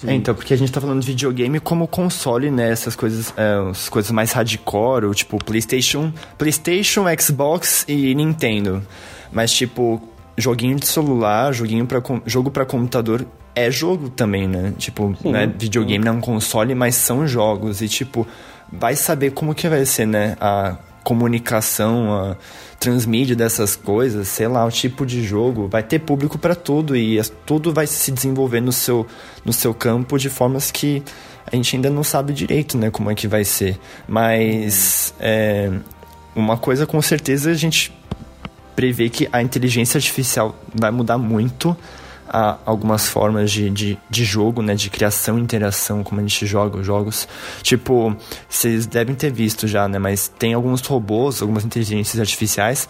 [0.07, 2.71] É, então, porque a gente tá falando de videogame como console, né?
[2.71, 8.81] Essas coisas, é, as coisas mais hardcore, o tipo PlayStation, PlayStation, Xbox e Nintendo.
[9.29, 10.01] Mas tipo,
[10.37, 13.25] joguinho de celular, joguinho para jogo para computador
[13.55, 14.73] é jogo também, né?
[14.77, 18.25] Tipo, Sim, não é videogame, não é um console, mas são jogos e tipo,
[18.71, 20.35] vai saber como que vai ser, né?
[20.39, 22.35] A comunicação, a
[22.79, 27.19] transmídia dessas coisas, sei lá, o tipo de jogo, vai ter público para tudo e
[27.19, 29.05] as- tudo vai se desenvolver no seu,
[29.45, 31.03] no seu campo de formas que
[31.51, 33.77] a gente ainda não sabe direito, né, como é que vai ser.
[34.07, 35.71] Mas é,
[36.35, 37.91] uma coisa com certeza a gente
[38.75, 41.75] prevê que a inteligência artificial vai mudar muito
[42.31, 44.73] a algumas formas de, de, de jogo, né?
[44.73, 47.27] De criação e interação, como a gente joga os jogos.
[47.61, 48.15] Tipo,
[48.47, 49.99] vocês devem ter visto já, né?
[49.99, 52.87] Mas tem alguns robôs, algumas inteligências artificiais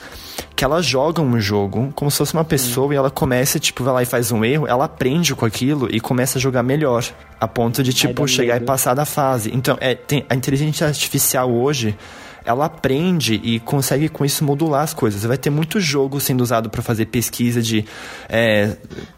[0.55, 3.93] que elas jogam um jogo como se fosse uma pessoa e ela começa, tipo, vai
[3.93, 7.03] lá e faz um erro, ela aprende com aquilo e começa a jogar melhor.
[7.39, 8.67] A ponto de, tipo, chegar e medo.
[8.67, 9.49] passar da fase.
[9.51, 11.97] Então, é, tem, a inteligência artificial hoje
[12.43, 15.23] ela aprende e consegue com isso modular as coisas.
[15.23, 17.85] Vai ter muito jogo sendo usado para fazer pesquisa de
[18.27, 18.75] é,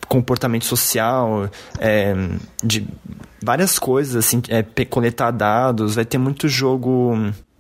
[0.08, 1.50] comportamento social,
[1.80, 2.14] é,
[2.64, 2.86] de
[3.42, 5.96] várias coisas, assim, é, coletar dados.
[5.96, 7.16] Vai ter muito jogo.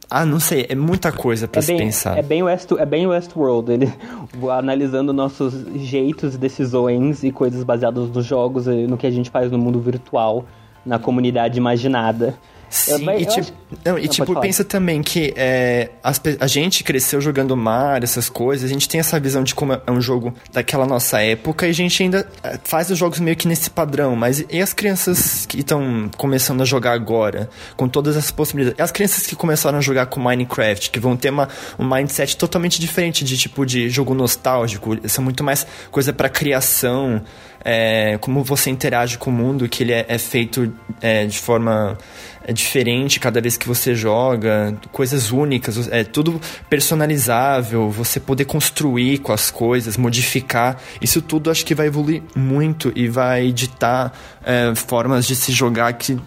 [0.09, 2.18] Ah, não sei, é muita coisa para É se bem, pensar.
[2.18, 3.91] é bem West, é bem Westworld, ele
[4.51, 9.57] analisando nossos jeitos, decisões e coisas baseadas nos jogos, no que a gente faz no
[9.57, 10.45] mundo virtual,
[10.86, 12.36] na comunidade imaginada.
[12.74, 13.53] Sim, Eu- e tipo, acho-
[13.86, 18.30] não, e Não, tipo pensa também que é, as a gente cresceu jogando Mario, essas
[18.30, 21.69] coisas, a gente tem essa visão de como é um jogo daquela nossa época e
[21.69, 25.45] a gente ainda é, faz os jogos meio que nesse padrão, mas e as crianças
[25.45, 27.47] que estão começando a jogar agora,
[27.78, 28.80] com todas essas possibilidades?
[28.80, 31.47] E as crianças que começaram a jogar com Minecraft, que vão ter uma,
[31.78, 37.21] um mindset totalmente diferente de tipo de jogo nostálgico, são muito mais coisa para criação,
[37.64, 41.97] é, como você interage com o mundo, que ele é, é feito é, de forma
[42.45, 49.20] é diferente cada vez que você joga, coisas únicas, é tudo personalizável, você poder construir
[49.20, 50.78] com as coisas, modificar.
[51.01, 55.93] Isso tudo acho que vai evoluir muito e vai ditar é, formas de se jogar
[55.93, 56.20] que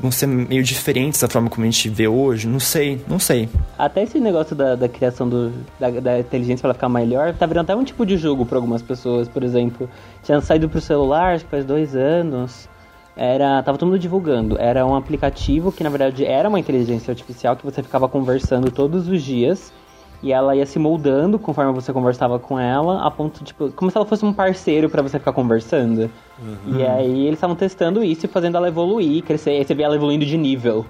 [0.00, 3.48] vão ser meio diferentes da forma como a gente vê hoje, não sei, não sei.
[3.78, 7.64] Até esse negócio da, da criação do, da, da inteligência para ficar melhor, tá virando
[7.64, 9.88] até um tipo de jogo para algumas pessoas, por exemplo.
[10.22, 12.68] Tinha saído pro celular, acho que faz dois anos.
[13.16, 14.60] Era, tava todo mundo divulgando.
[14.60, 19.08] Era um aplicativo que na verdade era uma inteligência artificial que você ficava conversando todos
[19.08, 19.72] os dias
[20.22, 23.96] e ela ia se moldando conforme você conversava com ela, a ponto, tipo, como se
[23.96, 26.10] ela fosse um parceiro para você ficar conversando.
[26.38, 26.78] Uhum.
[26.78, 29.96] E aí eles estavam testando isso e fazendo ela evoluir, crescer, e você via ela
[29.96, 30.86] evoluindo de nível.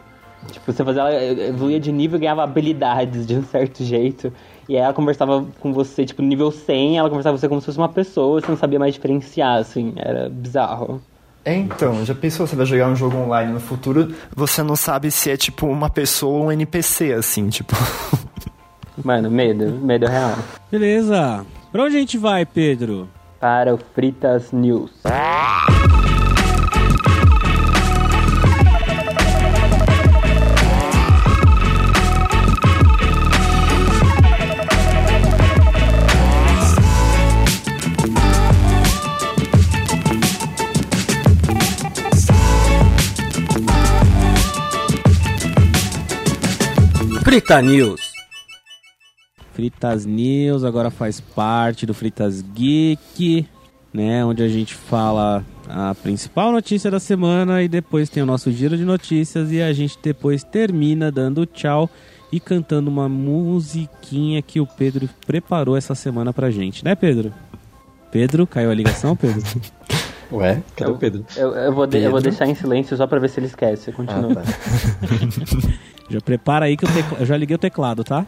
[0.51, 4.33] Tipo, você fazia ela evoluía de nível e ganhava habilidades de um certo jeito.
[4.69, 7.61] E aí ela conversava com você, tipo, no nível 100, ela conversava com você como
[7.61, 11.01] se fosse uma pessoa, você não sabia mais diferenciar, assim, era bizarro.
[11.45, 15.13] É, então, já pensou você vai jogar um jogo online no futuro, você não sabe
[15.13, 17.75] se é tipo uma pessoa ou um NPC, assim, tipo.
[19.05, 20.37] Mano, medo, medo real.
[20.71, 21.45] Beleza.
[21.71, 23.09] Pra onde a gente vai, Pedro?
[23.39, 24.91] Para o Fritas News.
[47.23, 48.06] Frita News.
[49.57, 53.49] Fritas News agora faz parte do Fritas Geek,
[53.91, 54.23] né?
[54.23, 58.77] Onde a gente fala a principal notícia da semana e depois tem o nosso giro
[58.77, 61.89] de notícias e a gente depois termina dando tchau
[62.31, 67.33] e cantando uma musiquinha que o Pedro preparou essa semana pra gente, né, Pedro?
[68.13, 69.43] Pedro, caiu a ligação, Pedro?
[70.33, 71.25] Ué, cadê o Pedro?
[71.35, 73.91] Eu, eu, vou de, eu, vou deixar em silêncio só pra ver se ele esquece.
[73.91, 74.33] Continua.
[74.33, 74.43] Ah, tá.
[76.11, 76.91] já prepara aí que eu,
[77.21, 78.27] eu já liguei o teclado, tá?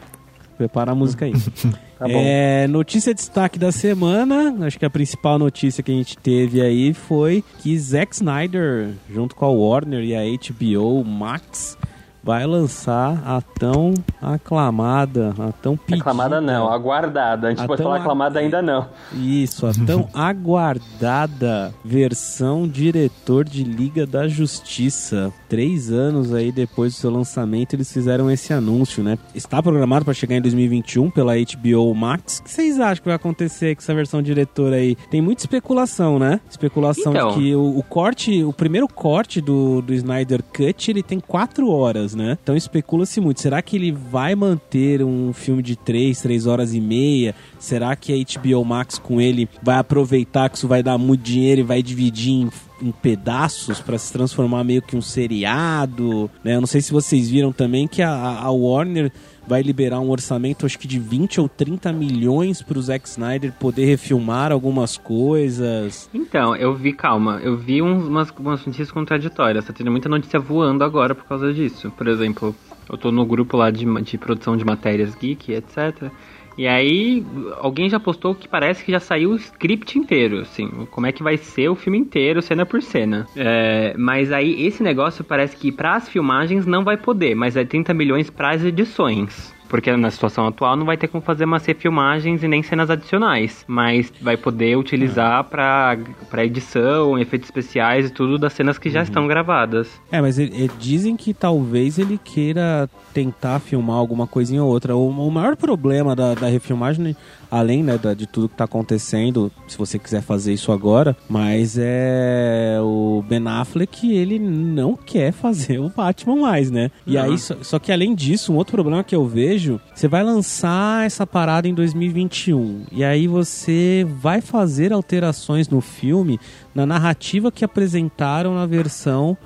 [0.58, 1.32] Prepara a música aí.
[1.96, 4.66] tá é, notícia de destaque da semana.
[4.66, 9.36] Acho que a principal notícia que a gente teve aí foi que Zack Snyder, junto
[9.36, 11.78] com a Warner e a HBO Max,
[12.22, 16.02] vai lançar a tão aclamada, a tão pedida...
[16.02, 17.48] Aclamada não, aguardada.
[17.48, 18.86] A gente a pode falar aclamada ainda não.
[19.14, 25.32] Isso, a tão aguardada versão diretor de Liga da Justiça.
[25.48, 29.18] Três anos aí depois do seu lançamento, eles fizeram esse anúncio, né?
[29.34, 32.38] Está programado para chegar em 2021 pela HBO Max.
[32.38, 34.96] O que vocês acham que vai acontecer com essa versão diretor aí?
[35.10, 36.40] Tem muita especulação, né?
[36.50, 37.30] Especulação então.
[37.30, 41.70] de que o, o corte, o primeiro corte do, do Snyder Cut, ele tem quatro
[41.70, 42.38] horas, né?
[42.42, 43.40] Então especula-se muito.
[43.40, 47.34] Será que ele vai manter um filme de 3, 3 horas e meia?
[47.58, 51.60] Será que a HBO Max com ele vai aproveitar que isso vai dar muito dinheiro
[51.60, 52.50] e vai dividir em,
[52.82, 56.30] em pedaços para se transformar meio que um seriado?
[56.42, 56.56] Né?
[56.56, 59.12] Eu não sei se vocês viram também que a, a Warner
[59.48, 63.86] vai liberar um orçamento, acho que de 20 ou 30 milhões para Zack Snyder poder
[63.86, 66.08] refilmar algumas coisas.
[66.12, 69.64] Então, eu vi, calma, eu vi umas, umas notícias contraditórias.
[69.64, 71.90] Tá tendo muita notícia voando agora por causa disso.
[71.96, 72.54] Por exemplo,
[72.90, 76.10] eu tô no grupo lá de, de produção de matérias geek, etc.
[76.58, 77.24] E aí,
[77.58, 81.22] alguém já postou que parece que já saiu o script inteiro, assim, como é que
[81.22, 83.28] vai ser o filme inteiro, cena por cena.
[83.36, 87.64] É, mas aí, esse negócio parece que para as filmagens não vai poder, mas é
[87.64, 89.54] 30 milhões para as edições.
[89.68, 93.64] Porque na situação atual não vai ter como fazer umas refilmagens e nem cenas adicionais.
[93.66, 95.42] Mas vai poder utilizar é.
[95.42, 99.04] pra, edição, efeitos especiais e tudo das cenas que já uhum.
[99.04, 100.00] estão gravadas.
[100.10, 104.96] É, mas ele, ele, dizem que talvez ele queira tentar filmar alguma coisinha ou outra.
[104.96, 107.16] O, o maior problema da, da refilmagem
[107.50, 112.78] além né, de tudo que está acontecendo, se você quiser fazer isso agora, mas é
[112.80, 116.90] o Ben Affleck, ele não quer fazer o Batman mais, né?
[117.06, 117.22] E uhum.
[117.22, 121.06] aí, só, só, que além disso, um outro problema que eu vejo, você vai lançar
[121.06, 126.38] essa parada em 2021, e aí você vai fazer alterações no filme,
[126.74, 129.36] na narrativa que apresentaram na versão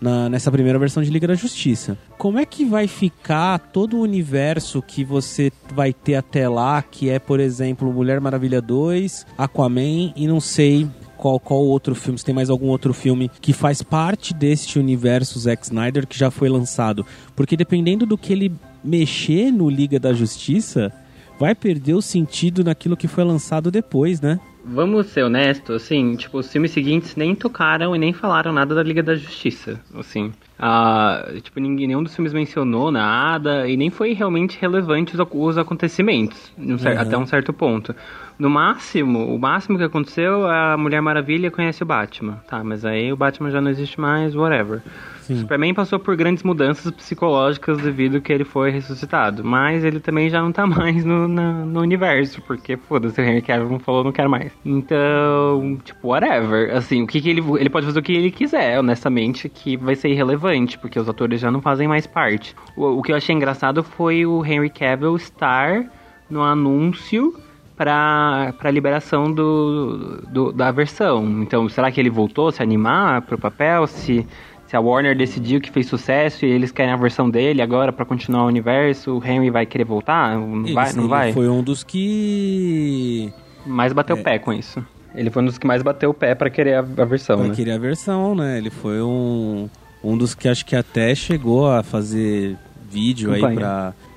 [0.00, 1.98] na, nessa primeira versão de Liga da Justiça.
[2.16, 7.10] Como é que vai ficar todo o universo que você vai ter até lá, que
[7.10, 12.24] é, por exemplo, Mulher Maravilha 2, Aquaman e não sei qual, qual outro filme, se
[12.24, 16.48] tem mais algum outro filme que faz parte deste universo Zack Snyder que já foi
[16.48, 17.04] lançado.
[17.36, 20.90] Porque dependendo do que ele mexer no Liga da Justiça,
[21.38, 24.40] vai perder o sentido naquilo que foi lançado depois, né?
[24.72, 28.82] Vamos ser honestos, assim, tipo, os filmes seguintes nem tocaram e nem falaram nada da
[28.82, 30.32] Liga da Justiça, assim.
[30.56, 35.58] Ah, tipo, ninguém, nenhum dos filmes mencionou nada e nem foi realmente relevante os, os
[35.58, 36.78] acontecimentos, um Uhum.
[36.98, 37.94] até um certo ponto.
[38.40, 42.42] No máximo, o máximo que aconteceu, a Mulher Maravilha conhece o Batman.
[42.48, 44.80] Tá, mas aí o Batman já não existe mais, whatever.
[45.20, 45.40] Sim.
[45.40, 49.44] Superman passou por grandes mudanças psicológicas devido que ele foi ressuscitado.
[49.44, 53.42] Mas ele também já não tá mais no, na- no universo, porque foda-se, o Henry
[53.42, 54.50] Cavill falou não quero mais.
[54.64, 56.74] Então, tipo, whatever.
[56.74, 57.42] Assim, o que, que ele.
[57.58, 61.40] Ele pode fazer o que ele quiser, honestamente, que vai ser irrelevante, porque os atores
[61.42, 62.56] já não fazem mais parte.
[62.74, 65.84] O, o que eu achei engraçado foi o Henry Cavill estar
[66.30, 67.34] no anúncio
[67.84, 71.24] para a liberação do, do- da versão.
[71.42, 73.86] Então, será que ele voltou a se animar pro papel?
[73.86, 74.26] Se,
[74.66, 78.04] se a Warner decidiu que fez sucesso e eles querem a versão dele agora para
[78.04, 80.36] continuar o universo, o Henry vai querer voltar?
[80.36, 80.92] Não Ele- vai?
[80.92, 81.32] Não ele vai?
[81.32, 83.32] foi um dos que
[83.64, 84.20] Mais bateu É.
[84.20, 84.84] o pé com isso.
[85.14, 87.48] Ele foi um dos que mais bateu o pé para querer a, a versão, Pra
[87.48, 87.54] né?
[87.54, 88.58] querer a versão, né?
[88.58, 89.70] Ele foi um,
[90.04, 92.56] um dos que acho que até chegou a fazer
[92.90, 93.58] vídeo aí Campanha.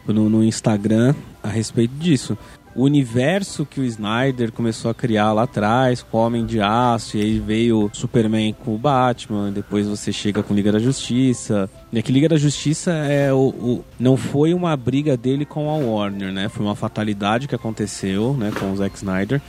[0.05, 2.37] pra, no, no Instagram a respeito disso.
[2.75, 7.17] O universo que o Snyder começou a criar lá atrás, com o Homem de Aço,
[7.17, 11.69] e aí veio o Superman com o Batman, depois você chega com Liga da Justiça.
[11.91, 15.75] E aqui Liga da Justiça é o, o- não foi uma briga dele com a
[15.75, 16.49] Warner, né?
[16.49, 19.39] Foi uma fatalidade que aconteceu, né, com o Zack Snyder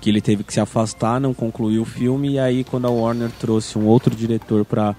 [0.00, 3.30] que ele teve que se afastar, não concluiu o filme e aí quando a Warner
[3.40, 4.94] trouxe um outro diretor para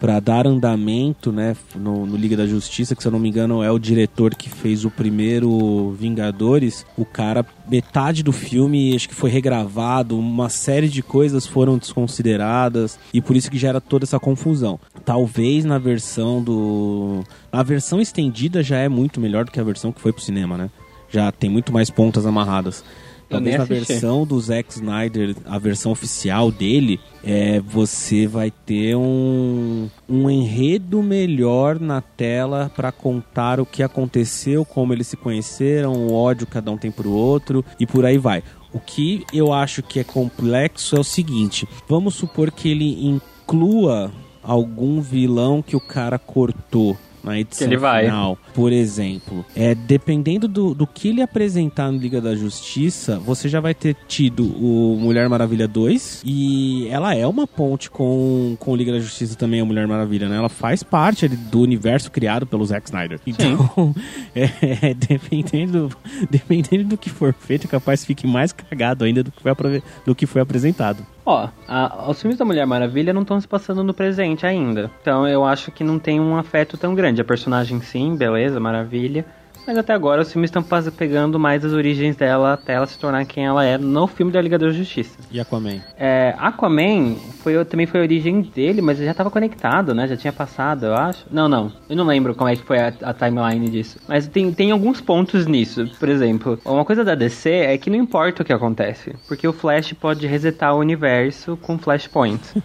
[0.00, 3.62] para dar andamento, né, no, no Liga da Justiça, que se eu não me engano
[3.62, 9.14] é o diretor que fez o primeiro Vingadores, o cara metade do filme acho que
[9.14, 14.18] foi regravado, uma série de coisas foram desconsideradas e por isso que gera toda essa
[14.18, 14.78] confusão.
[15.04, 19.92] Talvez na versão do a versão estendida já é muito melhor do que a versão
[19.92, 20.70] que foi pro cinema, né?
[21.10, 22.84] Já tem muito mais pontas amarradas.
[23.28, 29.88] Talvez na versão do Zack Snyder, a versão oficial dele, é, você vai ter um,
[30.08, 36.14] um enredo melhor na tela para contar o que aconteceu, como eles se conheceram, o
[36.14, 38.42] ódio que cada um tem pro outro e por aí vai.
[38.72, 44.10] O que eu acho que é complexo é o seguinte: vamos supor que ele inclua
[44.42, 46.96] algum vilão que o cara cortou
[47.28, 48.04] na edição ele vai.
[48.04, 49.44] final, por exemplo.
[49.54, 53.96] É, dependendo do, do que ele apresentar no Liga da Justiça, você já vai ter
[54.06, 58.98] tido o Mulher Maravilha 2 e ela é uma ponte com, com o Liga da
[58.98, 60.36] Justiça também, a Mulher Maravilha, né?
[60.36, 63.20] Ela faz parte ali do universo criado pelo Zack Snyder.
[63.26, 63.94] Então,
[64.34, 65.90] é, dependendo,
[66.30, 69.82] dependendo do que for feito, é capaz que fique mais cagado ainda do que foi,
[70.06, 71.06] do que foi apresentado.
[71.30, 74.90] Ó, a- os filmes da Mulher Maravilha não estão se passando no presente ainda.
[75.02, 77.20] Então eu acho que não tem um afeto tão grande.
[77.20, 79.26] A personagem sim, beleza, maravilha.
[79.68, 80.64] Mas até agora os filmes estão
[80.96, 84.40] pegando mais as origens dela até ela se tornar quem ela é no filme da
[84.40, 85.18] Liga da Justiça.
[85.30, 85.82] E Aquaman?
[85.98, 90.08] É, Aquaman foi, também foi a origem dele, mas já estava conectado, né?
[90.08, 91.26] Já tinha passado, eu acho.
[91.30, 91.70] Não, não.
[91.86, 93.98] Eu não lembro como é que foi a, a timeline disso.
[94.08, 95.86] Mas tem, tem alguns pontos nisso.
[96.00, 99.14] Por exemplo, uma coisa da DC é que não importa o que acontece.
[99.28, 102.40] Porque o Flash pode resetar o universo com Flashpoint.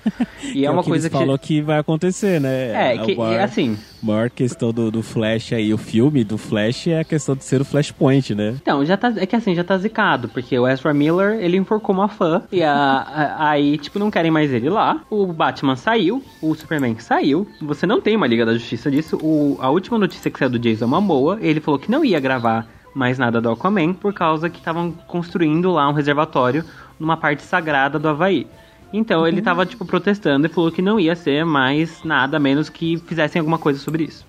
[0.54, 1.18] E Que é o uma que coisa que.
[1.18, 2.94] falou que vai acontecer, né?
[2.94, 3.78] É, que o maior, assim.
[4.02, 7.62] maior questão do, do Flash aí, o filme do Flash é a questão de ser
[7.62, 8.56] o Flashpoint, né?
[8.62, 9.14] Então, já tá.
[9.18, 12.44] É que assim, já tá zicado, porque o Ezra Miller, ele enforcou uma fã.
[12.52, 15.02] E a, a- aí, tipo, não querem mais ele lá.
[15.10, 17.48] O Batman saiu, o Superman saiu.
[17.62, 19.18] Você não tem uma Liga da Justiça disso.
[19.22, 22.68] O, a última notícia que saiu do Jason Momoa, ele falou que não ia gravar
[22.94, 26.64] mais nada do Aquaman por causa que estavam construindo lá um reservatório
[27.00, 28.46] numa parte sagrada do Havaí.
[28.94, 32.70] Então ele tava, tipo, protestando e falou que não ia ser mais nada, a menos
[32.70, 34.24] que fizessem alguma coisa sobre isso.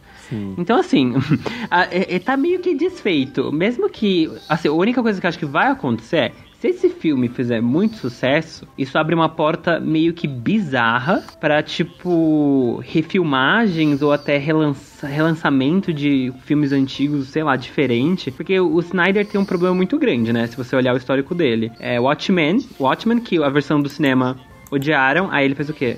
[0.59, 1.13] Então, assim,
[1.71, 3.53] a- é- é- tá meio que desfeito.
[3.53, 4.31] Mesmo que.
[4.49, 6.33] Assim, a única coisa que eu acho que vai acontecer é.
[6.61, 12.81] Se esse filme fizer muito sucesso, isso abre uma porta meio que bizarra pra, tipo,
[12.83, 18.31] refilmagens ou até relança- relançamento de filmes antigos, sei lá, diferente.
[18.31, 20.47] Porque o Snyder tem um problema muito grande, né?
[20.47, 21.71] Se você olhar o histórico dele.
[21.79, 24.35] É Watchmen, Watchmen, que a versão do cinema
[24.75, 25.97] odiaram, aí ele fez o quê?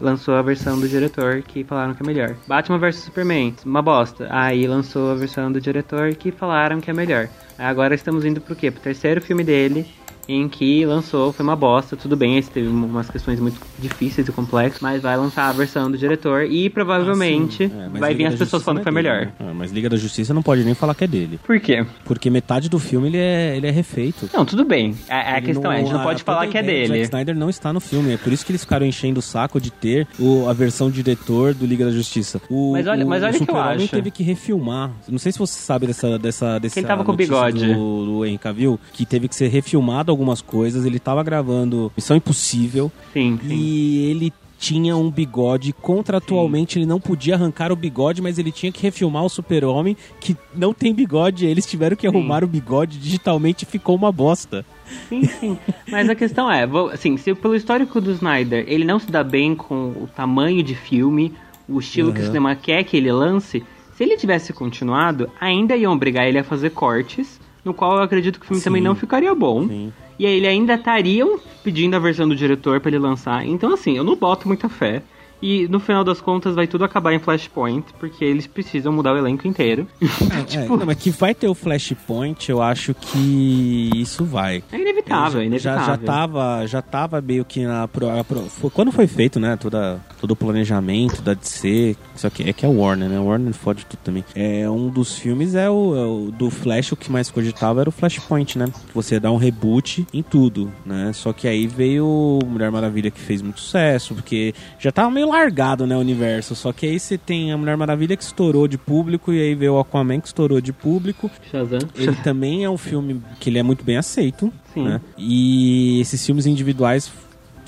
[0.00, 2.36] Lançou a versão do diretor que falaram que é melhor.
[2.46, 4.28] Batman vs Superman, uma bosta.
[4.30, 7.28] Aí lançou a versão do diretor que falaram que é melhor.
[7.58, 8.70] Agora estamos indo pro quê?
[8.70, 9.86] Pro terceiro filme dele,
[10.28, 14.28] em que lançou, foi uma bosta, tudo bem, esse teve um- umas questões muito difíceis
[14.28, 18.18] e complexas, mas vai lançar a versão do diretor e provavelmente É, mas vai vir
[18.24, 19.26] Liga as da pessoas falando não que é foi melhor.
[19.26, 19.32] né?
[19.40, 21.40] Ah, mas Liga da Justiça não pode nem falar que é dele.
[21.46, 21.86] Por quê?
[22.04, 24.28] Porque metade do filme ele é, ele é refeito.
[24.34, 24.94] Não, tudo bem.
[25.08, 26.88] A, a questão é, a gente não a- pode falar toda que é dele.
[26.88, 28.12] Zack Snyder não está no filme.
[28.12, 31.54] É por isso que eles ficaram enchendo o saco de ter o- a versão diretor
[31.54, 32.38] do Liga da Justiça.
[32.50, 33.88] O, Mas olha- o, mas olha o o que eu acho.
[33.88, 34.90] teve que refilmar.
[35.08, 37.74] Não sei se você sabe dessa dessa dessa ele tava com notícia bigode.
[37.74, 40.84] do, do Henry Cavill, que teve que ser refilmado algumas coisas.
[40.84, 43.54] Ele tava gravando Missão Impossível Sim, sim.
[43.54, 45.72] e ele tinha um bigode.
[45.72, 50.36] Contratualmente ele não podia arrancar o bigode, mas ele tinha que refilmar o Super-Homem, que
[50.54, 51.46] não tem bigode.
[51.46, 54.66] Eles tiveram que arrumar o bigode digitalmente e ficou uma bosta.
[55.08, 55.58] Sim, sim.
[55.88, 59.54] Mas a questão é, assim, se pelo histórico do Snyder ele não se dá bem
[59.54, 61.32] com o tamanho de filme,
[61.68, 62.26] o estilo que o Uhum.
[62.28, 63.62] cinema quer que ele lance,
[63.94, 68.40] se ele tivesse continuado, ainda iam obrigar ele a fazer cortes, no qual eu acredito
[68.40, 68.64] que o filme Sim.
[68.64, 69.68] também não ficaria bom.
[69.68, 69.92] Sim.
[70.18, 73.46] E aí ele ainda estariam pedindo a versão do diretor pra ele lançar.
[73.46, 75.02] Então assim, eu não boto muita fé.
[75.40, 79.18] E no final das contas vai tudo acabar em Flashpoint, porque eles precisam mudar o
[79.18, 79.86] elenco inteiro.
[80.50, 84.62] É, não, mas que vai ter o Flashpoint, eu acho que isso vai.
[84.72, 85.84] É inevitável, é já, inevitável.
[85.86, 90.32] já tava, já tava meio que na pro- pro- quando foi feito, né, toda todo
[90.32, 93.20] o planejamento da DC, só que é que é o Warner, né?
[93.20, 94.24] Warner fode tudo também.
[94.34, 97.88] É um dos filmes é o, é o do Flash o que mais cogitava era
[97.88, 98.66] o Flashpoint, né?
[98.94, 101.12] Você dá um reboot em tudo, né?
[101.14, 105.86] Só que aí veio Mulher Maravilha que fez muito sucesso, porque já tava meio largado,
[105.86, 106.54] né, o universo.
[106.54, 109.74] Só que aí você tem a Mulher Maravilha que estourou de público e aí veio
[109.74, 111.30] o Aquaman que estourou de público.
[111.50, 111.80] Shazam.
[111.94, 114.84] Ele também é um filme que ele é muito bem aceito, Sim.
[114.84, 115.00] né?
[115.16, 117.10] E esses filmes individuais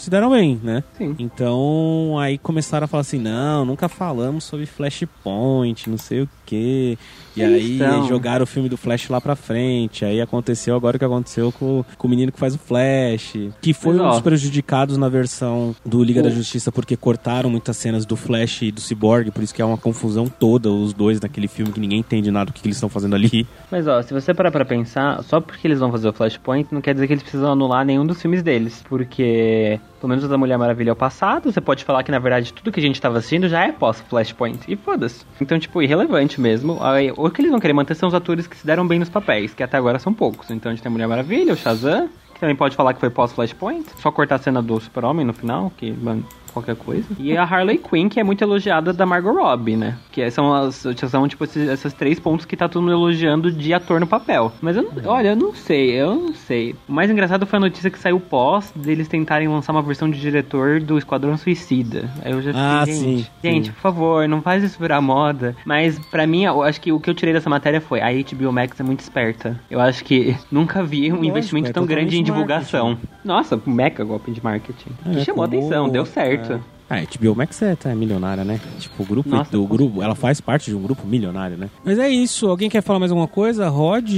[0.00, 0.82] se deram bem, né?
[0.96, 1.14] Sim.
[1.18, 6.96] Então aí começaram a falar assim, não, nunca falamos sobre Flashpoint, não sei o quê.
[7.36, 8.06] E aí Então.
[8.08, 10.04] jogaram o filme do Flash lá pra frente.
[10.04, 13.34] Aí aconteceu agora o que aconteceu com, com o menino que faz o Flash.
[13.60, 17.76] Que foi Mas, um dos prejudicados na versão do Liga da Justiça, porque cortaram muitas
[17.76, 21.20] cenas do Flash e do Cyborg, por isso que é uma confusão toda, os dois
[21.20, 23.46] naquele filme que ninguém entende nada do que, que eles estão fazendo ali.
[23.70, 26.80] Mas ó, se você parar pra pensar, só porque eles vão fazer o Flashpoint, não
[26.80, 28.82] quer dizer que eles precisam anular nenhum dos filmes deles.
[28.88, 32.52] Porque, pelo menos da Mulher Maravilha é o passado, você pode falar que na verdade
[32.52, 34.60] tudo que a gente tava assistindo já é pós-Flashpoint.
[34.68, 35.24] E foda-se.
[35.40, 36.78] Então, tipo, irrelevante mesmo.
[36.82, 39.10] Aí, O que eles vão querer manter são os atores que se deram bem nos
[39.10, 40.50] papéis, que até agora são poucos.
[40.50, 43.10] Então a gente tem a Mulher Maravilha, o Shazam, que também pode falar que foi
[43.10, 43.86] pós-Flashpoint.
[43.98, 47.06] Só cortar a cena do Super-Homem no final, que, mano, qualquer coisa.
[47.18, 49.96] E a Harley Quinn, que é muito elogiada da Margot Robbie, né?
[50.12, 53.72] Que são, as, são tipo, esses, esses três pontos que tá todo mundo elogiando de
[53.74, 54.52] ator no papel.
[54.60, 56.74] Mas eu, não- olha, eu não sei, eu não sei.
[56.88, 60.20] O mais engraçado foi a notícia que saiu pós deles tentarem lançar uma versão de
[60.20, 62.10] diretor do Esquadrão Suicida.
[62.24, 63.72] Aí eu já fiquei, Ah, gente, sim, gente, sim.
[63.72, 65.54] por favor, não faz isso virar moda.
[65.64, 68.52] Mas pra mim, eu acho que o que eu tirei dessa matéria foi a HBO
[68.52, 69.58] Max é muito esperta.
[69.70, 72.98] Eu acho que nunca vi um Lógico, investimento é tão grande em divulgação.
[73.24, 74.90] Nossa, um mega golpe de marketing.
[75.06, 76.39] É, que chamou atenção, deu certo.
[76.48, 76.60] É.
[76.92, 78.58] Ah, a HBO Max é, tá, milionária, né?
[78.80, 81.70] Tipo, o grupo, Nossa, o com grupo, ela faz parte de um grupo milionário, né?
[81.84, 82.48] Mas é isso.
[82.48, 83.68] Alguém quer falar mais alguma coisa?
[83.68, 84.10] Rod,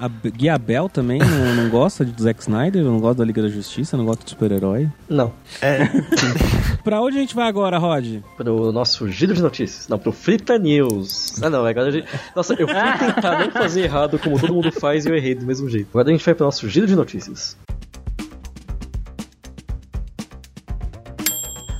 [0.00, 3.40] a B- Gui Abel também não, não gosta de Zack Snyder, não gosta da Liga
[3.40, 4.88] da Justiça, não gosta de super-herói.
[5.08, 5.32] Não.
[6.82, 8.20] Pra onde a gente vai agora, Rod?
[8.36, 9.86] Pro nosso giro de notícias.
[9.88, 11.40] Não, pro Frita News.
[11.42, 12.08] Ah, não, agora a gente.
[12.34, 12.76] Nossa, eu fui
[13.14, 15.88] tentar não fazer errado como todo mundo faz e eu errei do mesmo jeito.
[15.90, 17.56] Agora a gente vai pro nosso giro de notícias.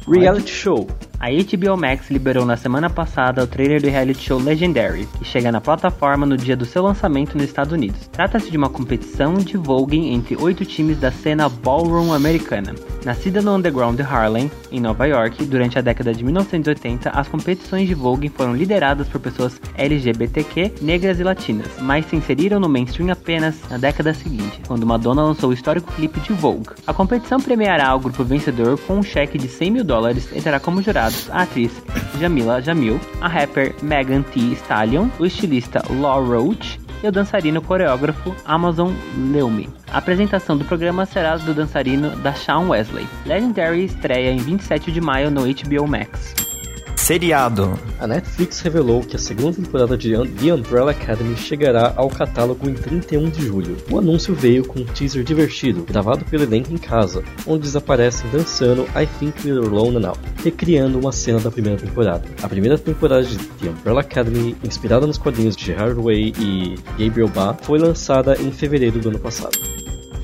[0.08, 0.88] Reality Show.
[1.20, 5.50] A HBO Max liberou na semana passada o trailer do reality show Legendary, que chega
[5.50, 8.06] na plataforma no dia do seu lançamento nos Estados Unidos.
[8.12, 12.72] Trata-se de uma competição de voguing entre oito times da cena ballroom americana.
[13.04, 17.88] Nascida no underground de Harlem, em Nova York, durante a década de 1980, as competições
[17.88, 23.10] de voguing foram lideradas por pessoas LGBTQ, negras e latinas, mas se inseriram no mainstream
[23.10, 26.70] apenas na década seguinte, quando Madonna lançou o histórico clipe de Vogue.
[26.86, 30.60] A competição premiará o grupo vencedor com um cheque de 100 mil dólares e terá
[30.60, 30.80] como
[31.30, 31.72] a atriz
[32.20, 38.34] Jamila Jamil, a rapper Megan Thee Stallion, o estilista Law Roach e o dançarino coreógrafo
[38.44, 38.92] Amazon
[39.32, 39.68] Leume.
[39.92, 43.06] A apresentação do programa será do dançarino da Shawn Wesley.
[43.24, 46.47] Legendary estreia em 27 de maio no HBO Max.
[47.08, 47.80] Seriado.
[47.98, 52.74] A Netflix revelou que a segunda temporada de The Umbrella Academy chegará ao catálogo em
[52.74, 53.78] 31 de julho.
[53.90, 58.28] O anúncio veio com um teaser divertido, gravado pelo elenco em casa, onde eles aparecem
[58.30, 62.28] dançando I Think We're Alone Now, recriando uma cena da primeira temporada.
[62.42, 67.28] A primeira temporada de The Umbrella Academy, inspirada nos quadrinhos de Gerard Way e Gabriel
[67.28, 69.58] Ba, foi lançada em fevereiro do ano passado.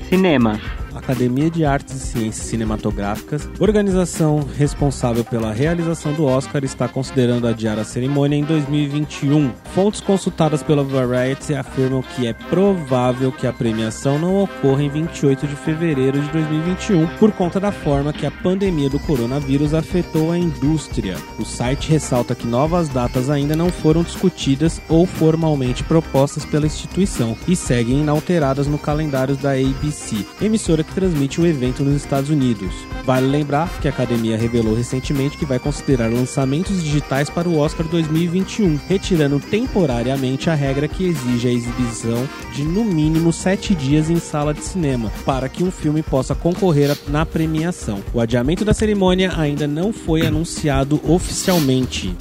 [0.07, 0.61] Cinema.
[1.05, 7.77] Academia de Artes e Ciências Cinematográficas, organização responsável pela realização do Oscar, está considerando adiar
[7.77, 9.51] a cerimônia em 2021.
[9.75, 15.45] Fontes consultadas pela Variety afirmam que é provável que a premiação não ocorra em 28
[15.45, 20.37] de fevereiro de 2021, por conta da forma que a pandemia do coronavírus afetou a
[20.39, 21.17] indústria.
[21.37, 27.37] O site ressalta que novas datas ainda não foram discutidas ou formalmente propostas pela instituição
[27.47, 32.73] e seguem inalteradas no calendário da ABC, emissora que transmite o evento nos Estados Unidos.
[33.05, 37.85] Vale lembrar que a academia revelou recentemente que vai considerar lançamentos digitais para o Oscar
[37.85, 44.17] 2021, retirando temporariamente a regra que exige a exibição de no mínimo sete dias em
[44.17, 48.01] sala de cinema, para que um filme possa concorrer na premiação.
[48.13, 52.15] O adiamento da cerimônia ainda não foi anunciado oficialmente.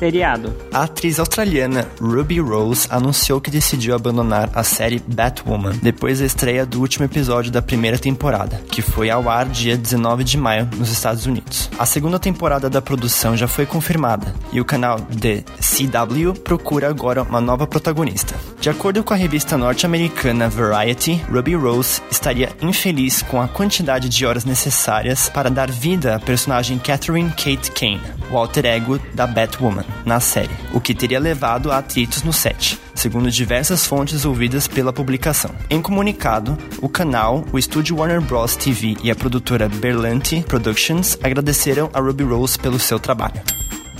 [0.00, 0.56] Seriado.
[0.72, 6.64] A atriz australiana Ruby Rose anunciou que decidiu abandonar a série Batwoman depois da estreia
[6.64, 10.90] do último episódio da primeira temporada, que foi ao ar dia 19 de maio nos
[10.90, 11.68] Estados Unidos.
[11.78, 17.22] A segunda temporada da produção já foi confirmada e o canal The CW procura agora
[17.22, 18.34] uma nova protagonista.
[18.58, 24.24] De acordo com a revista norte-americana Variety, Ruby Rose estaria infeliz com a quantidade de
[24.24, 28.00] horas necessárias para dar vida à personagem Catherine Kate Kane,
[28.30, 32.78] o alter ego da Batwoman na série, o que teria levado a atritos no set,
[32.94, 35.50] segundo diversas fontes ouvidas pela publicação.
[35.68, 38.56] Em comunicado, o canal, o estúdio Warner Bros.
[38.56, 43.40] TV e a produtora Berlanti Productions agradeceram a Ruby Rose pelo seu trabalho.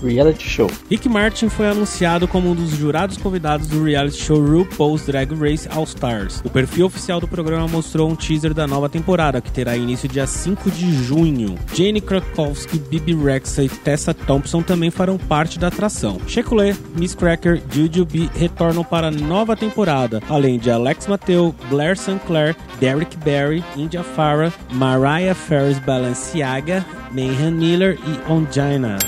[0.03, 0.70] Reality show.
[0.90, 5.68] Rick Martin foi anunciado como um dos jurados convidados do reality show RuPaul's Drag Race
[5.70, 6.40] All Stars.
[6.44, 10.26] O perfil oficial do programa mostrou um teaser da nova temporada, que terá início dia
[10.26, 11.57] 5 de junho.
[11.74, 16.20] Jane Krakowski, Bibi Rexa e Tessa Thompson também farão parte da atração.
[16.26, 21.96] Shekulé, Miss Cracker e Jujubee retornam para a nova temporada, além de Alex Mateu, Blair
[21.96, 28.98] Sinclair, Derek Barry, India Farah, Mariah Ferris Balenciaga, Mayhem Miller e Ongina.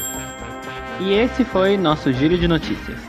[1.04, 3.00] E esse foi nosso giro de notícias.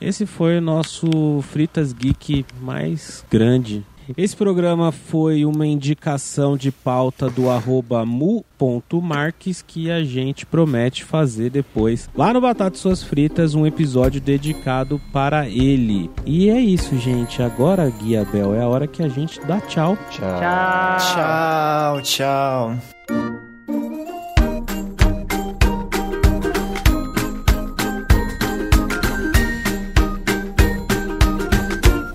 [0.00, 3.84] Esse foi o nosso Fritas Geek mais grande.
[4.16, 11.50] Esse programa foi uma indicação de pauta do arroba mu.marques que a gente promete fazer
[11.50, 12.08] depois.
[12.14, 16.10] Lá no Batata Suas Fritas, um episódio dedicado para ele.
[16.26, 17.42] E é isso, gente.
[17.42, 19.96] Agora, Guia Bel, é a hora que a gente dá tchau.
[20.10, 20.40] Tchau.
[20.40, 22.02] Tchau.
[22.02, 22.76] Tchau, tchau.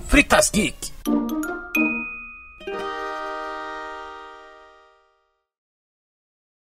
[0.07, 0.89] Fritas Geek!